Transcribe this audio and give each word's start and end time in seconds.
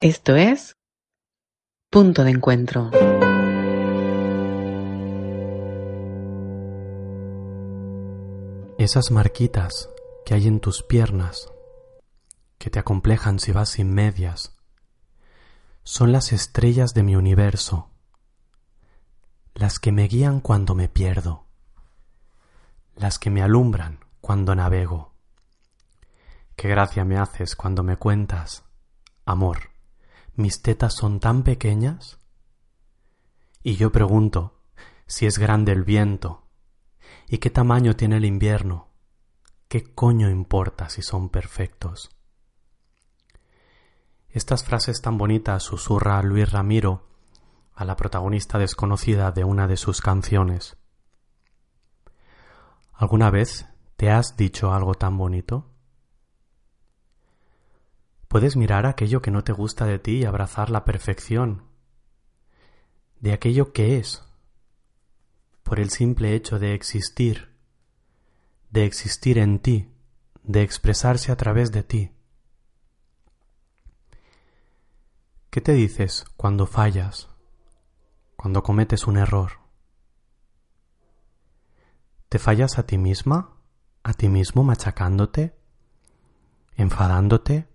Esto 0.00 0.36
es 0.36 0.76
Punto 1.90 2.22
de 2.22 2.30
Encuentro. 2.30 2.92
Esas 8.78 9.10
marquitas 9.10 9.90
que 10.24 10.34
hay 10.34 10.46
en 10.46 10.60
tus 10.60 10.84
piernas, 10.84 11.52
que 12.58 12.70
te 12.70 12.78
acomplejan 12.78 13.40
si 13.40 13.50
vas 13.50 13.70
sin 13.70 13.92
medias, 13.92 14.56
son 15.82 16.12
las 16.12 16.32
estrellas 16.32 16.94
de 16.94 17.02
mi 17.02 17.16
universo, 17.16 17.90
las 19.54 19.80
que 19.80 19.90
me 19.90 20.06
guían 20.06 20.38
cuando 20.40 20.76
me 20.76 20.88
pierdo, 20.88 21.46
las 22.94 23.18
que 23.18 23.30
me 23.30 23.42
alumbran 23.42 23.98
cuando 24.20 24.54
navego. 24.54 25.12
Qué 26.54 26.68
gracia 26.68 27.04
me 27.04 27.18
haces 27.18 27.56
cuando 27.56 27.82
me 27.82 27.96
cuentas, 27.96 28.62
amor, 29.24 29.67
mis 30.38 30.62
tetas 30.62 30.94
son 30.94 31.18
tan 31.18 31.42
pequeñas. 31.42 32.20
Y 33.64 33.74
yo 33.74 33.90
pregunto 33.90 34.60
si 35.06 35.26
es 35.26 35.36
grande 35.36 35.72
el 35.72 35.82
viento 35.82 36.44
y 37.26 37.38
qué 37.38 37.50
tamaño 37.50 37.96
tiene 37.96 38.18
el 38.18 38.24
invierno. 38.24 38.88
¿Qué 39.66 39.92
coño 39.92 40.30
importa 40.30 40.90
si 40.90 41.02
son 41.02 41.28
perfectos? 41.28 42.16
Estas 44.28 44.62
frases 44.62 45.02
tan 45.02 45.18
bonitas 45.18 45.64
susurra 45.64 46.22
Luis 46.22 46.52
Ramiro 46.52 47.08
a 47.74 47.84
la 47.84 47.96
protagonista 47.96 48.58
desconocida 48.58 49.32
de 49.32 49.42
una 49.42 49.66
de 49.66 49.76
sus 49.76 50.00
canciones. 50.00 50.76
¿Alguna 52.92 53.30
vez 53.30 53.66
te 53.96 54.10
has 54.10 54.36
dicho 54.36 54.72
algo 54.72 54.94
tan 54.94 55.18
bonito? 55.18 55.66
Puedes 58.28 58.56
mirar 58.56 58.84
aquello 58.84 59.22
que 59.22 59.30
no 59.30 59.42
te 59.42 59.52
gusta 59.52 59.86
de 59.86 59.98
ti 59.98 60.18
y 60.18 60.24
abrazar 60.24 60.68
la 60.68 60.84
perfección 60.84 61.64
de 63.20 63.32
aquello 63.32 63.72
que 63.72 63.98
es, 63.98 64.22
por 65.62 65.80
el 65.80 65.90
simple 65.90 66.34
hecho 66.34 66.58
de 66.58 66.74
existir, 66.74 67.54
de 68.70 68.84
existir 68.84 69.38
en 69.38 69.58
ti, 69.58 69.90
de 70.42 70.62
expresarse 70.62 71.32
a 71.32 71.36
través 71.36 71.72
de 71.72 71.82
ti. 71.82 72.12
¿Qué 75.50 75.62
te 75.62 75.72
dices 75.72 76.26
cuando 76.36 76.66
fallas, 76.66 77.28
cuando 78.36 78.62
cometes 78.62 79.06
un 79.06 79.16
error? 79.16 79.52
¿Te 82.28 82.38
fallas 82.38 82.78
a 82.78 82.84
ti 82.84 82.98
misma, 82.98 83.56
a 84.02 84.12
ti 84.12 84.28
mismo 84.28 84.62
machacándote, 84.62 85.56
enfadándote, 86.76 87.66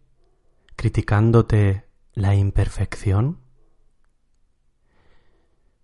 criticándote 0.75 1.87
la 2.13 2.35
imperfección? 2.35 3.39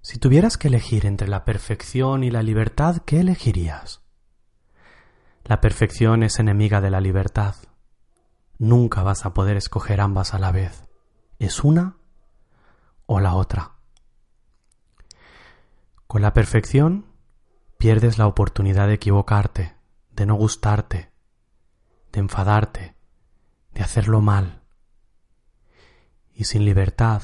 Si 0.02 0.18
tuvieras 0.18 0.58
que 0.58 0.70
elegir 0.70 1.06
entre 1.06 1.28
la 1.28 1.46
perfección 1.46 2.24
y 2.24 2.32
la 2.32 2.44
libertad, 2.44 2.98
¿qué 3.06 3.20
elegirías? 3.20 4.02
La 5.44 5.62
perfección 5.62 6.24
es 6.24 6.40
enemiga 6.40 6.82
de 6.82 6.90
la 6.90 7.02
libertad. 7.02 7.56
Nunca 8.58 9.04
vas 9.04 9.26
a 9.26 9.34
poder 9.34 9.58
escoger 9.58 10.02
ambas 10.02 10.34
a 10.34 10.40
la 10.40 10.52
vez. 10.52 10.88
Es 11.40 11.64
una 11.64 11.98
o 13.06 13.20
la 13.20 13.34
otra. 13.36 13.76
Con 16.08 16.22
la 16.22 16.34
perfección 16.34 17.06
pierdes 17.78 18.18
la 18.18 18.28
oportunidad 18.28 18.88
de 18.88 18.96
equivocarte, 18.96 19.76
de 20.12 20.26
no 20.26 20.36
gustarte, 20.36 21.12
de 22.12 22.20
enfadarte, 22.20 22.96
de 23.74 23.82
hacerlo 23.82 24.22
mal. 24.22 24.59
Y 26.40 26.46
sin 26.46 26.64
libertad, 26.64 27.22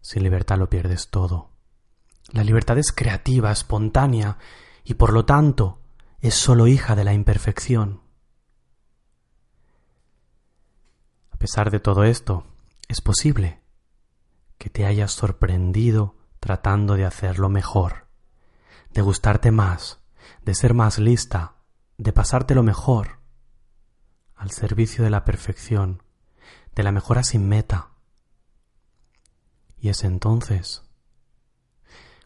sin 0.00 0.22
libertad 0.22 0.56
lo 0.56 0.70
pierdes 0.70 1.08
todo. 1.10 1.50
La 2.30 2.44
libertad 2.44 2.78
es 2.78 2.92
creativa, 2.92 3.50
espontánea, 3.50 4.38
y 4.84 4.94
por 4.94 5.12
lo 5.12 5.24
tanto 5.24 5.80
es 6.20 6.36
sólo 6.36 6.68
hija 6.68 6.94
de 6.94 7.02
la 7.02 7.12
imperfección. 7.12 8.02
A 11.32 11.38
pesar 11.38 11.72
de 11.72 11.80
todo 11.80 12.04
esto, 12.04 12.46
es 12.86 13.00
posible 13.00 13.60
que 14.56 14.70
te 14.70 14.86
hayas 14.86 15.10
sorprendido 15.10 16.14
tratando 16.38 16.94
de 16.94 17.04
hacerlo 17.04 17.48
mejor, 17.48 18.06
de 18.92 19.02
gustarte 19.02 19.50
más, 19.50 19.98
de 20.44 20.54
ser 20.54 20.72
más 20.72 21.00
lista, 21.00 21.56
de 21.98 22.12
pasártelo 22.12 22.62
mejor, 22.62 23.18
al 24.36 24.52
servicio 24.52 25.02
de 25.02 25.10
la 25.10 25.24
perfección, 25.24 26.04
de 26.74 26.82
la 26.82 26.92
mejora 26.92 27.22
sin 27.22 27.48
meta. 27.48 27.90
Y 29.78 29.88
es 29.88 30.04
entonces 30.04 30.82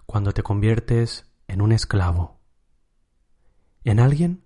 cuando 0.07 0.33
te 0.33 0.43
conviertes 0.43 1.31
en 1.49 1.63
un 1.63 1.73
esclavo, 1.73 2.41
en 3.85 4.01
alguien 4.01 4.45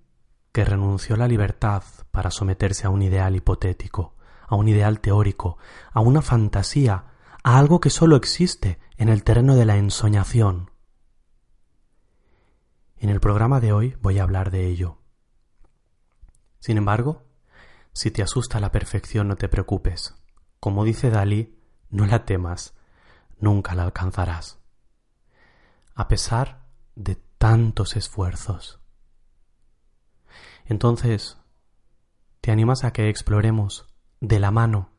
que 0.52 0.64
renunció 0.64 1.14
a 1.14 1.18
la 1.18 1.28
libertad 1.28 1.82
para 2.10 2.30
someterse 2.30 2.86
a 2.86 2.90
un 2.90 3.02
ideal 3.02 3.36
hipotético, 3.36 4.16
a 4.46 4.56
un 4.56 4.68
ideal 4.68 5.00
teórico, 5.00 5.58
a 5.92 6.00
una 6.00 6.22
fantasía, 6.22 7.12
a 7.44 7.58
algo 7.58 7.80
que 7.80 7.90
sólo 7.90 8.16
existe 8.16 8.78
en 8.96 9.08
el 9.08 9.22
terreno 9.24 9.56
de 9.56 9.66
la 9.66 9.76
ensoñación. 9.76 10.70
En 12.96 13.10
el 13.10 13.20
programa 13.20 13.60
de 13.60 13.72
hoy 13.72 13.96
voy 14.00 14.18
a 14.18 14.24
hablar 14.24 14.50
de 14.50 14.66
ello. 14.66 14.98
Sin 16.58 16.76
embargo, 16.76 17.27
si 17.92 18.10
te 18.10 18.22
asusta 18.22 18.60
la 18.60 18.70
perfección 18.72 19.28
no 19.28 19.36
te 19.36 19.48
preocupes. 19.48 20.14
Como 20.60 20.84
dice 20.84 21.10
Dalí, 21.10 21.58
no 21.90 22.06
la 22.06 22.24
temas, 22.24 22.74
nunca 23.38 23.74
la 23.74 23.84
alcanzarás. 23.84 24.58
A 25.94 26.08
pesar 26.08 26.66
de 26.94 27.16
tantos 27.38 27.96
esfuerzos. 27.96 28.80
Entonces, 30.64 31.38
¿te 32.40 32.50
animas 32.50 32.84
a 32.84 32.92
que 32.92 33.08
exploremos 33.08 33.86
de 34.20 34.38
la 34.38 34.50
mano 34.50 34.90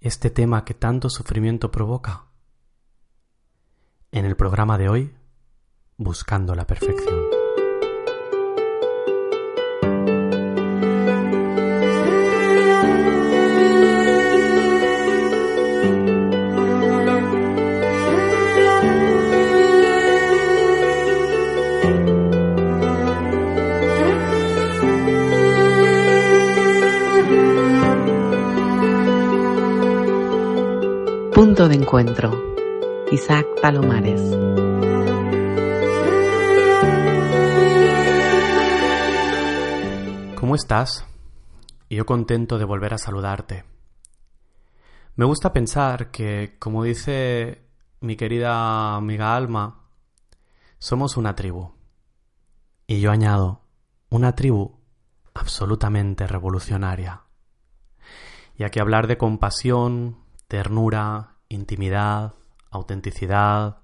este 0.00 0.30
tema 0.30 0.64
que 0.64 0.74
tanto 0.74 1.08
sufrimiento 1.08 1.70
provoca? 1.70 2.26
En 4.10 4.24
el 4.24 4.36
programa 4.36 4.76
de 4.76 4.88
hoy, 4.88 5.14
Buscando 5.96 6.54
la 6.54 6.66
Perfección. 6.66 7.41
Punto 31.44 31.68
de 31.68 31.74
Encuentro. 31.74 32.54
Isaac 33.10 33.44
Palomares. 33.60 34.20
¿Cómo 40.38 40.54
estás? 40.54 41.04
Yo 41.90 42.06
contento 42.06 42.58
de 42.58 42.64
volver 42.64 42.94
a 42.94 42.98
saludarte. 42.98 43.64
Me 45.16 45.24
gusta 45.24 45.52
pensar 45.52 46.12
que, 46.12 46.54
como 46.60 46.84
dice 46.84 47.66
mi 47.98 48.14
querida 48.14 48.94
amiga 48.94 49.34
Alma, 49.34 49.88
somos 50.78 51.16
una 51.16 51.34
tribu. 51.34 51.72
Y 52.86 53.00
yo 53.00 53.10
añado, 53.10 53.62
una 54.10 54.36
tribu 54.36 54.78
absolutamente 55.34 56.28
revolucionaria. 56.28 57.22
Ya 58.56 58.70
que 58.70 58.80
hablar 58.80 59.08
de 59.08 59.18
compasión, 59.18 60.18
ternura, 60.46 61.31
intimidad, 61.54 62.34
autenticidad, 62.70 63.78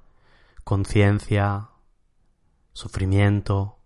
conciencia, 0.64 1.70
sufrimiento, 2.72 3.78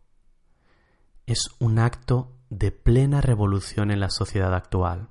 es 1.26 1.50
un 1.58 1.78
acto 1.78 2.32
de 2.50 2.72
plena 2.72 3.20
revolución 3.20 3.90
en 3.90 4.00
la 4.00 4.10
sociedad 4.10 4.54
actual. 4.54 5.08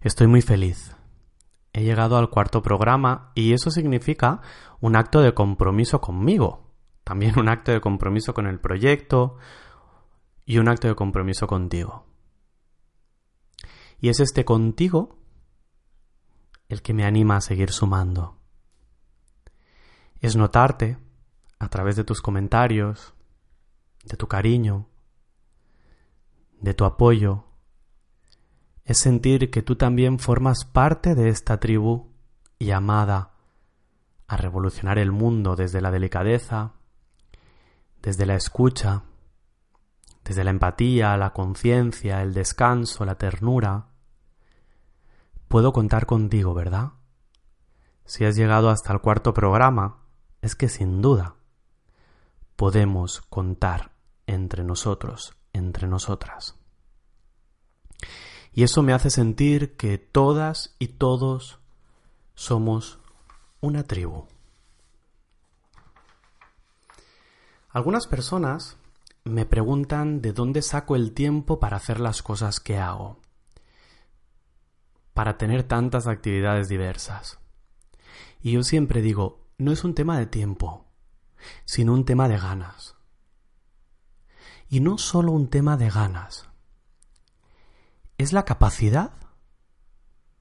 Estoy 0.00 0.26
muy 0.26 0.42
feliz. 0.42 0.96
He 1.72 1.82
llegado 1.84 2.16
al 2.16 2.30
cuarto 2.30 2.62
programa 2.62 3.32
y 3.34 3.52
eso 3.52 3.70
significa 3.70 4.40
un 4.80 4.96
acto 4.96 5.20
de 5.20 5.34
compromiso 5.34 6.00
conmigo, 6.00 6.70
también 7.04 7.38
un 7.38 7.48
acto 7.48 7.72
de 7.72 7.80
compromiso 7.80 8.34
con 8.34 8.46
el 8.46 8.60
proyecto 8.60 9.36
y 10.44 10.58
un 10.58 10.68
acto 10.68 10.88
de 10.88 10.94
compromiso 10.94 11.46
contigo. 11.46 12.06
Y 14.00 14.08
es 14.08 14.18
este 14.20 14.44
contigo 14.44 15.21
el 16.72 16.80
que 16.80 16.94
me 16.94 17.04
anima 17.04 17.36
a 17.36 17.40
seguir 17.42 17.70
sumando. 17.70 18.38
Es 20.20 20.36
notarte 20.36 20.96
a 21.58 21.68
través 21.68 21.96
de 21.96 22.04
tus 22.04 22.22
comentarios, 22.22 23.14
de 24.04 24.16
tu 24.16 24.26
cariño, 24.26 24.88
de 26.60 26.72
tu 26.72 26.84
apoyo, 26.84 27.44
es 28.84 28.98
sentir 28.98 29.50
que 29.50 29.62
tú 29.62 29.76
también 29.76 30.18
formas 30.18 30.64
parte 30.64 31.14
de 31.14 31.28
esta 31.28 31.60
tribu 31.60 32.10
llamada 32.58 33.32
a 34.26 34.36
revolucionar 34.36 34.98
el 34.98 35.12
mundo 35.12 35.56
desde 35.56 35.82
la 35.82 35.90
delicadeza, 35.90 36.72
desde 38.00 38.24
la 38.24 38.34
escucha, 38.34 39.02
desde 40.24 40.42
la 40.42 40.50
empatía, 40.50 41.16
la 41.16 41.34
conciencia, 41.34 42.22
el 42.22 42.32
descanso, 42.32 43.04
la 43.04 43.16
ternura. 43.16 43.91
Puedo 45.52 45.74
contar 45.74 46.06
contigo, 46.06 46.54
¿verdad? 46.54 46.92
Si 48.06 48.24
has 48.24 48.36
llegado 48.36 48.70
hasta 48.70 48.90
el 48.90 49.02
cuarto 49.02 49.34
programa, 49.34 49.98
es 50.40 50.54
que 50.54 50.70
sin 50.70 51.02
duda 51.02 51.34
podemos 52.56 53.20
contar 53.28 53.92
entre 54.26 54.64
nosotros, 54.64 55.36
entre 55.52 55.88
nosotras. 55.88 56.54
Y 58.54 58.62
eso 58.62 58.82
me 58.82 58.94
hace 58.94 59.10
sentir 59.10 59.76
que 59.76 59.98
todas 59.98 60.74
y 60.78 60.88
todos 60.88 61.58
somos 62.34 62.98
una 63.60 63.82
tribu. 63.82 64.24
Algunas 67.68 68.06
personas 68.06 68.78
me 69.24 69.44
preguntan 69.44 70.22
de 70.22 70.32
dónde 70.32 70.62
saco 70.62 70.96
el 70.96 71.12
tiempo 71.12 71.60
para 71.60 71.76
hacer 71.76 72.00
las 72.00 72.22
cosas 72.22 72.58
que 72.58 72.78
hago, 72.78 73.21
para 75.14 75.36
tener 75.38 75.62
tantas 75.62 76.06
actividades 76.06 76.68
diversas. 76.68 77.38
Y 78.40 78.52
yo 78.52 78.62
siempre 78.62 79.02
digo, 79.02 79.46
no 79.58 79.72
es 79.72 79.84
un 79.84 79.94
tema 79.94 80.18
de 80.18 80.26
tiempo, 80.26 80.86
sino 81.64 81.92
un 81.92 82.04
tema 82.04 82.28
de 82.28 82.38
ganas. 82.38 82.96
Y 84.68 84.80
no 84.80 84.98
solo 84.98 85.32
un 85.32 85.48
tema 85.48 85.76
de 85.76 85.90
ganas, 85.90 86.48
es 88.18 88.32
la 88.32 88.44
capacidad 88.44 89.12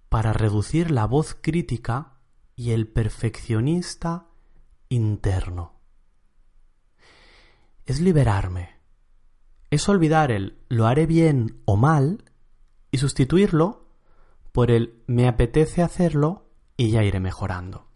para 0.09 0.33
reducir 0.33 0.91
la 0.91 1.05
voz 1.05 1.35
crítica 1.39 2.17
y 2.55 2.71
el 2.71 2.87
perfeccionista 2.87 4.27
interno. 4.89 5.79
Es 7.85 7.99
liberarme. 7.99 8.79
Es 9.69 9.87
olvidar 9.89 10.31
el 10.31 10.59
lo 10.69 10.85
haré 10.85 11.05
bien 11.05 11.61
o 11.65 11.77
mal 11.77 12.25
y 12.91 12.97
sustituirlo 12.97 13.90
por 14.51 14.71
el 14.71 15.01
me 15.07 15.27
apetece 15.27 15.81
hacerlo 15.81 16.45
y 16.77 16.91
ya 16.91 17.03
iré 17.03 17.19
mejorando. 17.19 17.87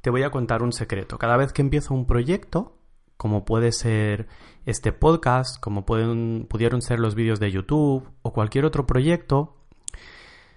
Te 0.00 0.10
voy 0.10 0.22
a 0.22 0.30
contar 0.30 0.62
un 0.62 0.72
secreto. 0.72 1.18
Cada 1.18 1.36
vez 1.36 1.52
que 1.52 1.62
empiezo 1.62 1.94
un 1.94 2.06
proyecto, 2.06 2.78
como 3.16 3.44
puede 3.44 3.72
ser 3.72 4.28
este 4.64 4.92
podcast, 4.92 5.60
como 5.60 5.84
pueden, 5.84 6.46
pudieron 6.48 6.82
ser 6.82 7.00
los 7.00 7.14
vídeos 7.14 7.40
de 7.40 7.50
YouTube 7.50 8.08
o 8.22 8.32
cualquier 8.32 8.64
otro 8.64 8.86
proyecto, 8.86 9.56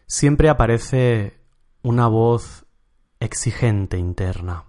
siempre 0.08 0.50
aparece 0.50 1.40
una 1.82 2.08
voz 2.08 2.66
exigente 3.20 3.98
interna. 3.98 4.66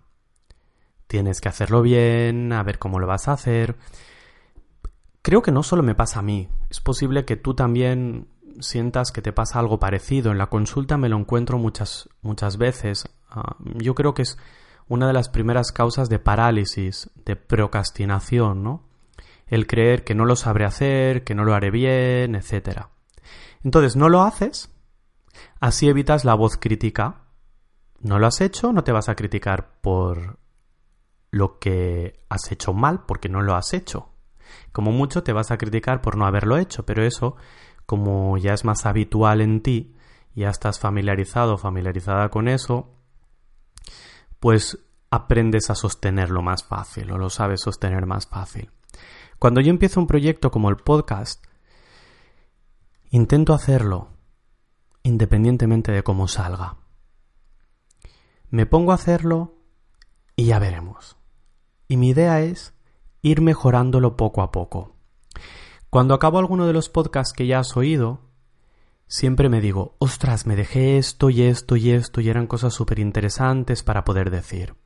Tienes 1.07 1.41
que 1.41 1.49
hacerlo 1.49 1.83
bien, 1.83 2.53
a 2.53 2.63
ver 2.63 2.79
cómo 2.79 3.01
lo 3.01 3.07
vas 3.07 3.29
a 3.29 3.33
hacer. 3.33 3.77
Creo 5.23 5.43
que 5.43 5.53
no 5.53 5.63
solo 5.63 5.83
me 5.83 5.95
pasa 5.95 6.21
a 6.21 6.23
mí, 6.23 6.49
es 6.71 6.81
posible 6.81 7.25
que 7.25 7.37
tú 7.37 7.55
también 7.55 8.29
sientas 8.61 9.13
que 9.13 9.23
te 9.23 9.33
pasa 9.33 9.59
algo 9.59 9.79
parecido. 9.79 10.33
En 10.33 10.39
la 10.39 10.49
consulta 10.49 10.97
me 10.97 11.09
lo 11.09 11.17
encuentro 11.17 11.59
muchas, 11.59 12.09
muchas 12.23 12.57
veces. 12.57 13.09
Ah, 13.31 13.57
yo 13.77 13.95
creo 13.95 14.15
que 14.15 14.23
es 14.23 14.39
una 14.89 15.07
de 15.07 15.13
las 15.13 15.29
primeras 15.29 15.71
causas 15.73 16.09
de 16.09 16.19
parálisis, 16.19 17.11
de 17.25 17.37
procrastinación, 17.37 18.63
¿no? 18.63 18.83
El 19.47 19.67
creer 19.67 20.05
que 20.05 20.15
no 20.15 20.25
lo 20.25 20.37
sabré 20.37 20.65
hacer, 20.65 21.25
que 21.25 21.35
no 21.35 21.45
lo 21.45 21.55
haré 21.55 21.71
bien, 21.71 22.35
etc. 22.35 22.87
Entonces, 23.63 23.97
no 23.97 24.09
lo 24.09 24.23
haces, 24.23 24.71
así 25.61 25.89
evitas 25.89 26.25
la 26.25 26.35
voz 26.35 26.57
crítica. 26.57 27.23
No 28.01 28.19
lo 28.19 28.27
has 28.27 28.41
hecho, 28.41 28.73
no 28.73 28.83
te 28.83 28.93
vas 28.93 29.09
a 29.09 29.15
criticar 29.15 29.81
por 29.81 30.39
lo 31.31 31.59
que 31.59 32.25
has 32.29 32.51
hecho 32.51 32.73
mal, 32.73 33.05
porque 33.07 33.29
no 33.29 33.43
lo 33.43 33.55
has 33.55 33.73
hecho. 33.75 34.11
Como 34.73 34.91
mucho 34.93 35.23
te 35.23 35.33
vas 35.33 35.51
a 35.51 35.59
criticar 35.59 36.01
por 36.01 36.17
no 36.17 36.27
haberlo 36.27 36.57
hecho, 36.57 36.85
pero 36.85 37.05
eso, 37.05 37.37
como 37.91 38.39
ya 38.39 38.55
es 38.55 38.65
más 38.65 38.87
habitual 38.87 39.41
en 39.41 39.63
ti, 39.63 39.97
ya 40.37 40.49
estás 40.49 40.79
familiarizado 40.79 41.55
o 41.55 41.59
familiarizada 41.59 42.29
con 42.29 42.47
eso, 42.47 42.95
pues 44.39 44.79
aprendes 45.11 45.71
a 45.71 45.75
sostenerlo 45.75 46.41
más 46.41 46.63
fácil 46.63 47.11
o 47.11 47.19
lo 47.19 47.31
sabes 47.31 47.63
sostener 47.63 48.07
más 48.07 48.29
fácil. 48.29 48.71
Cuando 49.41 49.61
yo 49.61 49.71
empiezo 49.71 49.99
un 49.99 50.07
proyecto 50.07 50.53
como 50.53 50.71
el 50.71 50.77
podcast, 50.77 51.45
intento 53.11 53.55
hacerlo 53.55 54.11
independientemente 55.03 55.91
de 55.91 56.05
cómo 56.05 56.29
salga. 56.29 56.77
Me 58.51 58.67
pongo 58.67 58.93
a 58.93 58.95
hacerlo 59.03 59.57
y 60.37 60.45
ya 60.45 60.61
veremos. 60.61 61.17
Y 61.89 61.97
mi 61.97 62.11
idea 62.11 62.41
es 62.41 62.73
ir 63.21 63.41
mejorándolo 63.41 64.17
poco 64.17 64.43
a 64.43 64.53
poco. 64.53 65.00
Cuando 65.91 66.15
acabo 66.15 66.39
alguno 66.39 66.69
de 66.69 66.73
los 66.73 66.89
podcasts 66.89 67.35
que 67.35 67.49
ya 67.49 67.59
has 67.59 67.77
oído, 67.77 68.21
siempre 69.09 69.49
me 69.49 69.61
digo, 69.61 69.97
ostras, 69.99 70.47
me 70.47 70.55
dejé 70.55 70.99
esto 70.99 71.31
y 71.31 71.43
esto 71.43 71.75
y 71.75 71.91
esto 71.91 72.21
y 72.21 72.31
eran 72.31 72.47
cosas 72.47 72.75
súper 72.75 73.01
interesantes 73.01 73.83
para 73.83 74.05
poder 74.05 74.31
decir. 74.31 74.77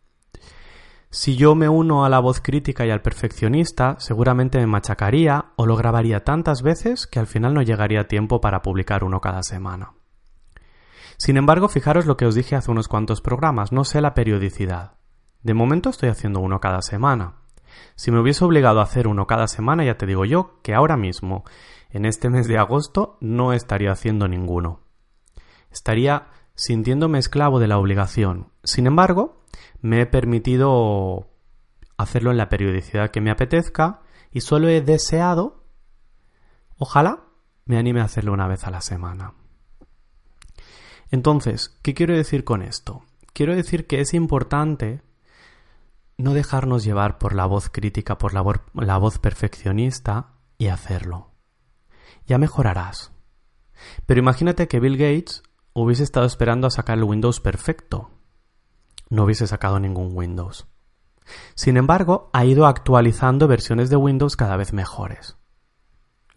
Si 1.10 1.36
yo 1.36 1.54
me 1.54 1.68
uno 1.68 2.06
a 2.06 2.08
la 2.08 2.20
voz 2.20 2.40
crítica 2.40 2.86
y 2.86 2.90
al 2.90 3.02
perfeccionista, 3.02 3.96
seguramente 3.98 4.58
me 4.58 4.66
machacaría 4.66 5.52
o 5.56 5.66
lo 5.66 5.76
grabaría 5.76 6.24
tantas 6.24 6.62
veces 6.62 7.06
que 7.06 7.20
al 7.20 7.26
final 7.26 7.52
no 7.52 7.60
llegaría 7.60 8.08
tiempo 8.08 8.40
para 8.40 8.62
publicar 8.62 9.04
uno 9.04 9.20
cada 9.20 9.42
semana. 9.42 9.92
Sin 11.18 11.36
embargo, 11.36 11.68
fijaros 11.68 12.06
lo 12.06 12.16
que 12.16 12.24
os 12.24 12.34
dije 12.34 12.56
hace 12.56 12.70
unos 12.70 12.88
cuantos 12.88 13.20
programas, 13.20 13.72
no 13.72 13.84
sé 13.84 14.00
la 14.00 14.14
periodicidad. 14.14 14.94
De 15.42 15.52
momento 15.52 15.90
estoy 15.90 16.08
haciendo 16.08 16.40
uno 16.40 16.60
cada 16.60 16.80
semana. 16.80 17.43
Si 17.96 18.10
me 18.10 18.20
hubiese 18.20 18.44
obligado 18.44 18.80
a 18.80 18.84
hacer 18.84 19.06
uno 19.06 19.26
cada 19.26 19.46
semana, 19.46 19.84
ya 19.84 19.96
te 19.96 20.06
digo 20.06 20.24
yo 20.24 20.60
que 20.62 20.74
ahora 20.74 20.96
mismo 20.96 21.44
en 21.90 22.04
este 22.06 22.30
mes 22.30 22.48
de 22.48 22.58
agosto 22.58 23.16
no 23.20 23.52
estaría 23.52 23.92
haciendo 23.92 24.28
ninguno. 24.28 24.80
Estaría 25.70 26.28
sintiéndome 26.54 27.18
esclavo 27.18 27.60
de 27.60 27.68
la 27.68 27.78
obligación. 27.78 28.50
Sin 28.62 28.86
embargo, 28.86 29.44
me 29.80 30.00
he 30.00 30.06
permitido 30.06 31.30
hacerlo 31.96 32.30
en 32.30 32.36
la 32.36 32.48
periodicidad 32.48 33.10
que 33.10 33.20
me 33.20 33.30
apetezca 33.30 34.00
y 34.32 34.40
solo 34.40 34.68
he 34.68 34.80
deseado, 34.80 35.64
ojalá, 36.76 37.24
me 37.64 37.78
anime 37.78 38.00
a 38.00 38.04
hacerlo 38.04 38.32
una 38.32 38.48
vez 38.48 38.64
a 38.64 38.70
la 38.70 38.80
semana. 38.80 39.34
Entonces, 41.10 41.78
¿qué 41.82 41.94
quiero 41.94 42.16
decir 42.16 42.44
con 42.44 42.62
esto? 42.62 43.02
Quiero 43.32 43.54
decir 43.54 43.86
que 43.86 44.00
es 44.00 44.14
importante 44.14 45.02
no 46.16 46.34
dejarnos 46.34 46.84
llevar 46.84 47.18
por 47.18 47.34
la 47.34 47.46
voz 47.46 47.68
crítica, 47.70 48.18
por 48.18 48.34
la, 48.34 48.44
la 48.74 48.98
voz 48.98 49.18
perfeccionista 49.18 50.34
y 50.58 50.68
hacerlo 50.68 51.34
ya 52.26 52.38
mejorarás. 52.38 53.12
Pero 54.06 54.20
imagínate 54.20 54.68
que 54.68 54.80
Bill 54.80 54.96
Gates 54.96 55.42
hubiese 55.72 56.02
estado 56.02 56.26
esperando 56.26 56.66
a 56.66 56.70
sacar 56.70 56.98
el 56.98 57.04
Windows 57.04 57.40
perfecto. 57.40 58.10
No 59.10 59.24
hubiese 59.24 59.46
sacado 59.46 59.78
ningún 59.78 60.16
Windows. 60.16 60.66
Sin 61.54 61.76
embargo, 61.76 62.30
ha 62.32 62.44
ido 62.44 62.66
actualizando 62.66 63.48
versiones 63.48 63.90
de 63.90 63.96
Windows 63.96 64.36
cada 64.36 64.56
vez 64.56 64.72
mejores. 64.72 65.36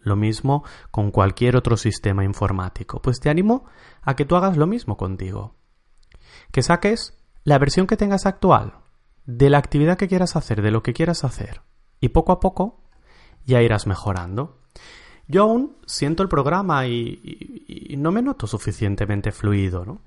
Lo 0.00 0.16
mismo 0.16 0.64
con 0.90 1.10
cualquier 1.10 1.56
otro 1.56 1.76
sistema 1.76 2.24
informático. 2.24 3.02
Pues 3.02 3.20
te 3.20 3.30
animo 3.30 3.64
a 4.02 4.16
que 4.16 4.24
tú 4.24 4.36
hagas 4.36 4.56
lo 4.56 4.66
mismo 4.66 4.96
contigo. 4.96 5.56
Que 6.52 6.62
saques 6.62 7.14
la 7.44 7.58
versión 7.58 7.86
que 7.86 7.96
tengas 7.96 8.26
actual 8.26 8.74
de 9.28 9.50
la 9.50 9.58
actividad 9.58 9.98
que 9.98 10.08
quieras 10.08 10.36
hacer, 10.36 10.62
de 10.62 10.70
lo 10.70 10.82
que 10.82 10.94
quieras 10.94 11.22
hacer. 11.22 11.60
Y 12.00 12.08
poco 12.08 12.32
a 12.32 12.40
poco 12.40 12.80
ya 13.44 13.60
irás 13.60 13.86
mejorando. 13.86 14.62
Yo 15.26 15.42
aún 15.42 15.76
siento 15.84 16.22
el 16.22 16.30
programa 16.30 16.86
y, 16.86 17.94
no 17.98 18.10
me 18.10 18.22
noto 18.22 18.46
suficientemente 18.46 19.30
fluido, 19.30 19.84
¿no? 19.84 20.00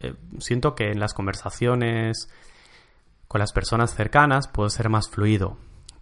Eh, 0.00 0.16
siento 0.40 0.74
que 0.74 0.90
en 0.90 0.98
las 0.98 1.14
conversaciones 1.14 2.28
con 3.28 3.38
las 3.38 3.52
personas 3.52 3.94
cercanas 3.94 4.48
puedo 4.48 4.68
ser 4.68 4.88
más 4.88 5.08
fluido, 5.08 5.56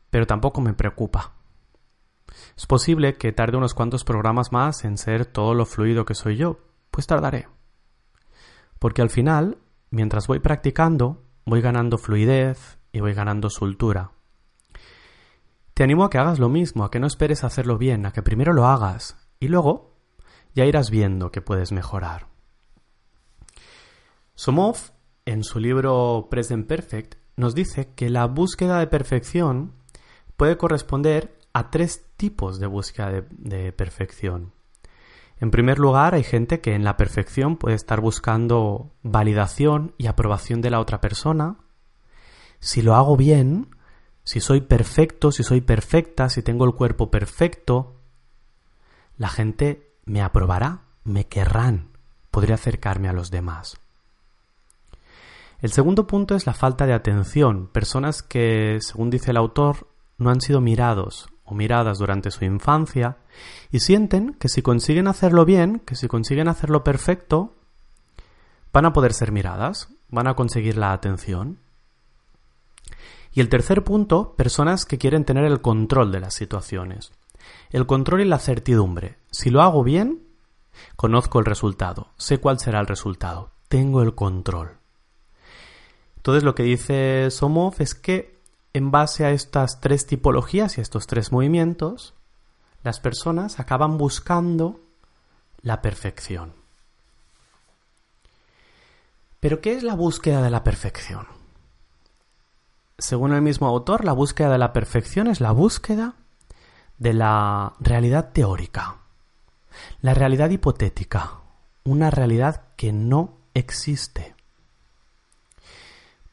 pero 0.09 0.27
tampoco 0.27 0.63
me 0.63 0.73
preocupa. 0.73 1.35
Es 2.57 2.65
posible 2.65 3.19
que 3.19 3.33
tarde 3.33 3.59
unos 3.59 3.75
cuantos 3.75 4.03
programas 4.03 4.51
más 4.51 4.87
en 4.87 4.97
ser 4.97 5.27
todo 5.27 5.53
lo 5.53 5.67
fluido 5.67 6.07
que 6.07 6.15
soy 6.15 6.37
yo, 6.37 6.59
pues 6.91 7.07
tardaré. 7.07 7.49
Porque 8.79 9.03
al 9.03 9.11
final, 9.11 9.59
mientras 9.91 10.27
voy 10.27 10.39
practicando, 10.39 11.23
voy 11.45 11.61
ganando 11.61 11.99
fluidez 11.99 12.79
y 12.93 13.01
voy 13.01 13.15
ganando 13.15 13.51
soltura. 13.51 14.13
Te 15.75 15.83
animo 15.83 16.05
a 16.05 16.11
que 16.11 16.19
hagas 16.19 16.39
lo 16.39 16.49
mismo, 16.49 16.85
a 16.85 16.91
que 16.91 17.01
no 17.01 17.07
esperes 17.07 17.45
hacerlo 17.45 17.79
bien, 17.79 18.05
a 18.07 18.13
que 18.13 18.23
primero 18.23 18.53
lo 18.53 18.67
hagas 18.67 19.17
y 19.41 19.49
luego 19.49 19.97
ya 20.55 20.67
irás 20.67 20.91
viendo 20.91 21.31
que 21.31 21.41
puedes 21.41 21.73
mejorar. 21.73 22.29
Somov, 24.35 24.77
en 25.25 25.45
su 25.45 25.61
libro 25.61 26.29
Present 26.31 26.67
Perfect, 26.67 27.15
nos 27.37 27.55
dice 27.55 27.93
que 27.95 28.11
la 28.11 28.27
búsqueda 28.27 28.79
de 28.79 28.87
perfección 28.87 29.73
puede 30.37 30.57
corresponder 30.57 31.39
a 31.53 31.71
tres 31.71 32.05
tipos 32.17 32.59
de 32.59 32.67
búsqueda 32.67 33.11
de, 33.11 33.25
de, 33.31 33.73
perfección. 33.73 34.53
En 35.43 35.51
primer 35.51 35.81
lugar, 35.81 36.15
hay 36.15 36.23
gente 36.23 36.61
que 36.61 36.73
en 36.77 36.85
la 36.85 36.97
perfección 36.97 37.57
puede 37.57 37.75
estar 37.75 38.01
buscando 38.01 38.93
validación 39.03 39.93
y 39.99 40.07
aprobación 40.07 40.61
de 40.61 40.71
la 40.71 40.79
otra 40.79 41.01
persona. 41.01 41.57
Si 42.61 42.81
lo 42.81 42.95
hago 42.95 43.17
bien, 43.17 43.75
si 44.23 44.39
soy 44.39 44.61
perfecto, 44.61 45.33
si 45.33 45.43
soy 45.43 45.61
perfecta, 45.61 46.29
si 46.29 46.45
tengo 46.45 46.65
el 46.65 46.75
cuerpo 46.75 47.11
perfecto, 47.11 47.97
la 49.17 49.29
gente 49.29 49.91
me 50.05 50.23
aprobará, 50.23 50.83
me 51.03 51.27
querrán, 51.27 51.89
podré 52.31 52.55
acercarme 52.55 53.09
a 53.09 53.13
los 53.13 53.33
demás. 53.33 53.81
El 55.61 55.73
segundo 55.73 56.07
punto 56.07 56.37
es 56.37 56.47
la 56.47 56.55
falta 56.55 56.87
de 56.87 56.95
atención, 56.95 57.67
personas 57.67 58.23
que, 58.23 58.79
según 58.81 59.11
dice 59.11 59.33
el 59.33 59.39
autor, 59.39 59.89
no 60.19 60.31
han 60.31 60.41
sido 60.41 60.61
mirados 60.61 61.33
miradas 61.53 61.99
durante 61.99 62.31
su 62.31 62.45
infancia 62.45 63.19
y 63.71 63.81
sienten 63.81 64.35
que 64.35 64.49
si 64.49 64.63
consiguen 64.63 65.09
hacerlo 65.09 65.45
bien, 65.45 65.81
que 65.81 65.97
si 65.97 66.09
consiguen 66.09 66.49
hacerlo 66.49 66.85
perfecto, 66.85 67.55
van 68.73 68.87
a 68.87 68.93
poder 68.93 69.13
ser 69.13 69.33
miradas, 69.33 69.89
van 70.09 70.27
a 70.27 70.35
conseguir 70.35 70.77
la 70.77 70.93
atención. 70.93 71.59
Y 73.33 73.41
el 73.41 73.49
tercer 73.49 73.83
punto, 73.83 74.35
personas 74.35 74.85
que 74.85 74.99
quieren 74.99 75.25
tener 75.25 75.45
el 75.45 75.61
control 75.61 76.13
de 76.13 76.21
las 76.21 76.35
situaciones. 76.35 77.13
El 77.71 77.87
control 77.87 78.21
y 78.21 78.25
la 78.27 78.39
certidumbre. 78.39 79.17
Si 79.31 79.51
lo 79.51 79.63
hago 79.63 79.83
bien, 79.83 80.23
conozco 80.97 81.39
el 81.39 81.47
resultado, 81.47 82.09
sé 82.17 82.39
cuál 82.39 82.59
será 82.59 82.81
el 82.81 82.87
resultado, 82.87 83.51
tengo 83.69 84.03
el 84.03 84.15
control. 84.15 84.79
Entonces 86.17 86.45
lo 86.45 86.55
que 86.55 86.63
dice 86.63 87.31
Somov 87.31 87.75
es 87.79 87.95
que 87.95 88.41
en 88.75 88.91
base 88.91 89.25
a 89.25 89.31
estas 89.31 89.81
tres 89.81 90.07
tipologías 90.07 90.77
y 90.77 90.81
a 90.81 90.83
estos 90.83 91.07
tres 91.07 91.33
movimientos, 91.33 92.15
las 92.83 93.01
personas 93.01 93.61
acaban 93.61 93.99
buscando 93.99 94.81
la 95.61 95.83
perfección. 95.83 96.55
Pero 99.41 99.61
¿qué 99.61 99.75
es 99.75 99.83
la 99.83 99.95
búsqueda 99.95 100.43
de 100.43 100.51
la 100.51 100.65
perfección? 100.65 101.27
según 103.03 103.33
el 103.33 103.43
mismo 103.43 103.67
autor, 103.67 104.05
la 104.05 104.13
búsqueda 104.13 104.51
de 104.51 104.59
la 104.59 104.73
perfección 104.73 105.27
es 105.27 105.41
la 105.41 105.51
búsqueda 105.51 106.15
de 106.99 107.13
la 107.13 107.75
realidad 107.81 108.31
teórica, 108.33 108.99
la 110.01 110.15
realidad 110.15 110.51
hipotética, 110.51 111.33
una 111.85 112.11
realidad 112.11 112.63
que 112.77 112.93
no 112.93 113.39
existe. 113.55 114.32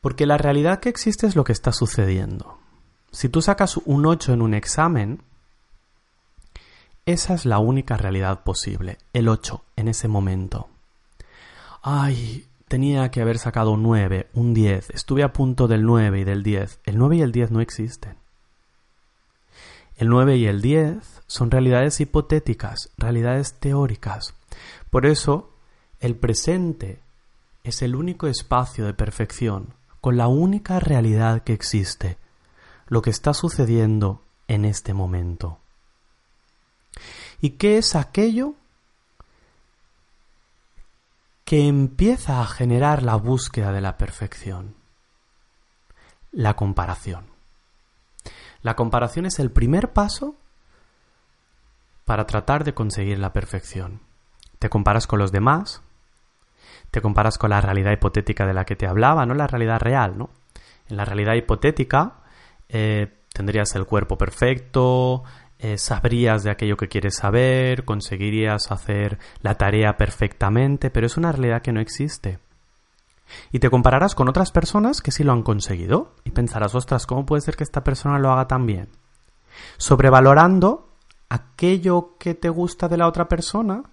Porque 0.02 0.26
la 0.26 0.38
realidad 0.38 0.80
que 0.80 0.90
existe 0.90 1.28
es 1.28 1.36
lo 1.36 1.44
que 1.44 1.52
está 1.52 1.72
sucediendo. 1.72 2.58
Si 3.12 3.30
tú 3.30 3.42
sacas 3.42 3.78
un 3.78 4.06
8 4.06 4.34
en 4.34 4.42
un 4.42 4.54
examen, 4.54 5.22
esa 7.06 7.34
es 7.34 7.46
la 7.46 7.60
única 7.60 7.98
realidad 7.98 8.44
posible, 8.44 8.98
el 9.14 9.28
8 9.28 9.64
en 9.76 9.88
ese 9.88 10.08
momento. 10.08 10.70
Ay, 11.82 12.46
tenía 12.68 13.10
que 13.10 13.22
haber 13.22 13.40
sacado 13.40 13.72
un 13.72 13.84
9, 13.84 14.30
un 14.34 14.54
10, 14.54 14.92
estuve 14.92 15.24
a 15.24 15.34
punto 15.34 15.68
del 15.68 15.84
9 15.86 16.20
y 16.20 16.24
del 16.24 16.44
10. 16.44 16.82
El 16.86 16.98
9 16.98 17.18
y 17.18 17.22
el 17.22 17.32
10 17.32 17.52
no 17.52 17.62
existen. 17.62 18.16
El 19.98 20.08
9 20.08 20.38
y 20.38 20.46
el 20.46 20.62
10 20.62 21.24
son 21.28 21.52
realidades 21.52 22.00
hipotéticas, 22.00 22.90
realidades 22.98 23.56
teóricas. 23.56 24.34
Por 24.90 25.06
eso, 25.06 25.52
el 26.00 26.16
presente 26.16 27.00
es 27.64 27.82
el 27.82 27.96
único 27.96 28.28
espacio 28.28 28.86
de 28.86 28.94
perfección, 28.94 29.74
con 30.02 30.18
la 30.18 30.28
única 30.28 30.80
realidad 30.80 31.44
que 31.44 31.54
existe, 31.54 32.18
lo 32.88 33.02
que 33.02 33.10
está 33.10 33.34
sucediendo 33.34 34.24
en 34.48 34.66
este 34.66 34.94
momento. 34.94 35.60
¿Y 37.42 37.52
qué 37.52 37.78
es 37.78 37.96
aquello 37.96 38.56
que 41.50 41.68
empieza 41.68 42.42
a 42.42 42.46
generar 42.46 43.02
la 43.02 43.16
búsqueda 43.16 43.72
de 43.72 43.82
la 43.82 43.98
perfección. 43.98 44.76
La 46.32 46.56
comparación. 46.56 47.26
La 48.62 48.76
comparación 48.76 49.26
es 49.26 49.40
el 49.40 49.50
primer 49.50 49.92
paso 49.92 50.36
para 52.06 52.28
tratar 52.28 52.66
de 52.66 52.76
conseguir 52.76 53.18
la 53.18 53.34
perfección. 53.34 54.00
Te 54.60 54.70
comparas 54.70 55.08
con 55.08 55.18
los 55.18 55.32
demás, 55.32 55.82
te 56.92 57.02
comparas 57.02 57.38
con 57.38 57.52
la 57.52 57.62
realidad 57.62 57.92
hipotética 57.92 58.46
de 58.46 58.54
la 58.54 58.66
que 58.66 58.76
te 58.76 58.88
hablaba, 58.88 59.26
no 59.26 59.34
la 59.34 59.48
realidad 59.48 59.80
real, 59.80 60.18
¿no? 60.18 60.30
En 60.88 60.98
la 60.98 61.06
realidad 61.06 61.36
hipotética 61.36 62.22
eh, 62.68 63.20
tendrías 63.34 63.76
el 63.76 63.86
cuerpo 63.86 64.18
perfecto, 64.18 65.24
eh, 65.60 65.78
sabrías 65.78 66.44
de 66.44 66.52
aquello 66.52 66.78
que 66.78 66.88
quieres 66.88 67.18
saber, 67.18 67.84
conseguirías 67.86 68.72
hacer 68.72 69.20
la 69.42 69.56
tarea 69.56 69.98
perfectamente, 69.98 70.90
pero 70.90 71.06
es 71.06 71.18
una 71.18 71.32
realidad 71.32 71.62
que 71.62 71.74
no 71.74 71.82
existe. 71.82 72.40
Y 73.52 73.60
te 73.60 73.70
compararás 73.70 74.16
con 74.16 74.30
otras 74.30 74.52
personas 74.52 75.02
que 75.02 75.12
sí 75.12 75.24
lo 75.24 75.34
han 75.34 75.44
conseguido 75.44 76.16
y 76.24 76.32
pensarás, 76.32 76.76
ostras, 76.76 77.06
¿cómo 77.06 77.26
puede 77.26 77.42
ser 77.42 77.56
que 77.56 77.64
esta 77.64 77.84
persona 77.84 78.20
lo 78.20 78.32
haga 78.32 78.48
tan 78.48 78.66
bien? 78.66 78.90
Sobrevalorando 79.78 80.90
aquello 81.30 82.16
que 82.18 82.34
te 82.34 82.50
gusta 82.50 82.88
de 82.88 82.98
la 82.98 83.08
otra 83.08 83.28
persona 83.28 83.84